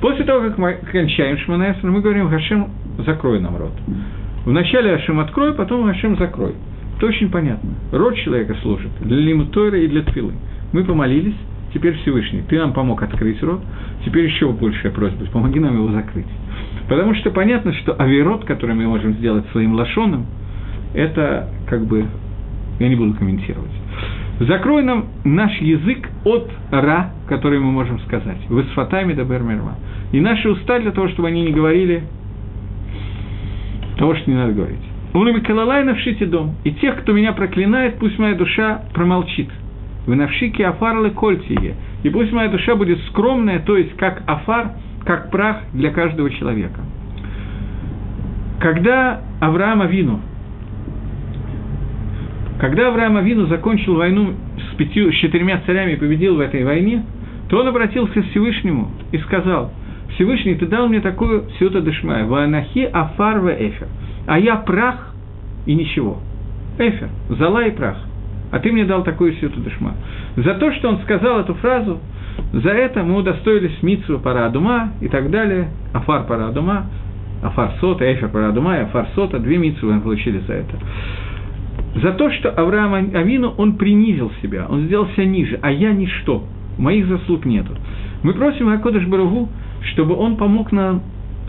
[0.00, 2.70] После того, как мы кончаем Шманаэсра, мы говорим «Хашем,
[3.04, 3.72] закрой нам рот».
[4.44, 6.54] Вначале Ашем открой, потом Ашем закрой.
[6.96, 7.70] Это очень понятно.
[7.90, 10.34] Рот человека служит для лимутойра и для твилы.
[10.72, 11.34] Мы помолились,
[11.72, 13.60] теперь Всевышний, ты нам помог открыть рот,
[14.04, 16.26] теперь еще большая просьба, помоги нам его закрыть.
[16.88, 20.26] Потому что понятно, что авирот, который мы можем сделать своим лошоном,
[20.94, 22.06] это как бы,
[22.78, 23.70] я не буду комментировать.
[24.40, 28.38] Закрой нам наш язык от ра, который мы можем сказать.
[28.48, 29.76] Вы с фатами да бермерма.
[30.10, 32.02] И наши уста для того, чтобы они не говорили
[33.98, 34.82] того, что не надо говорить.
[35.14, 36.56] Улами калалай навшите дом.
[36.64, 39.48] И тех, кто меня проклинает, пусть моя душа промолчит.
[40.06, 41.74] Вы навшики афарлы кольтие.
[42.02, 44.72] И пусть моя душа будет скромная, то есть как афар,
[45.04, 46.80] как прах для каждого человека.
[48.60, 50.20] Когда Авраам Авину,
[52.58, 57.04] когда Авраам Авину закончил войну с, пятью, с четырьмя царями и победил в этой войне,
[57.48, 59.72] то он обратился к Всевышнему и сказал,
[60.14, 63.88] Всевышний, ты дал мне такую сюта дешмая, ванахи афар в эфер,
[64.26, 65.14] а я прах
[65.66, 66.18] и ничего.
[66.78, 67.96] Эфер, зала и прах
[68.52, 69.94] а ты мне дал такую ситу дешма.
[70.36, 71.98] За то, что он сказал эту фразу,
[72.52, 76.86] за это мы удостоились митсу парадума и так далее, афар парадума,
[77.42, 80.76] афар сота, эфер парадума и афар сота, две митсу мы получили за это.
[82.02, 86.44] За то, что Авраам Амину, он принизил себя, он сделал себя ниже, а я ничто,
[86.78, 87.72] моих заслуг нету.
[88.22, 89.48] Мы просим Акодыш Баругу,
[89.92, 91.02] чтобы он помог нам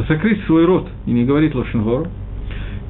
[0.07, 2.07] закрыть свой рот и не говорить Лошенгору,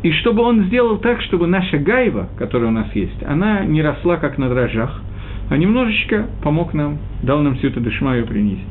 [0.03, 4.17] и чтобы он сделал так, чтобы наша гайва, которая у нас есть, она не росла
[4.17, 5.01] как на дрожжах,
[5.49, 8.63] а немножечко помог нам, дал нам всю эту дышмаю принизить.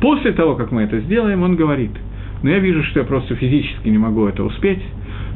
[0.00, 1.92] После того, как мы это сделаем, он говорит,
[2.42, 4.82] но я вижу, что я просто физически не могу это успеть,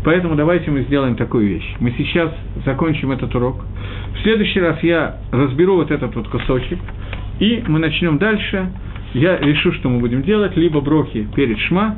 [0.05, 1.75] поэтому давайте мы сделаем такую вещь.
[1.81, 2.31] Мы сейчас
[2.67, 3.65] закончим этот урок.
[4.15, 6.79] В следующий раз я разберу вот этот вот кусочек,
[7.41, 8.71] и мы начнем дальше.
[9.15, 11.97] Я решу, что мы будем делать, либо брохи перед шма,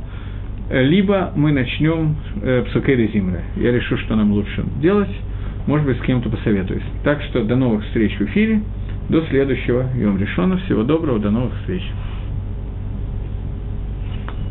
[0.70, 2.64] либо мы начнем э,
[3.12, 3.42] зимра.
[3.56, 5.10] Я решу, что нам лучше делать,
[5.66, 6.84] может быть, с кем-то посоветуюсь.
[7.04, 8.62] Так что до новых встреч в эфире.
[9.08, 10.58] до следующего Йом Решона.
[10.58, 11.82] Всего доброго, до новых встреч.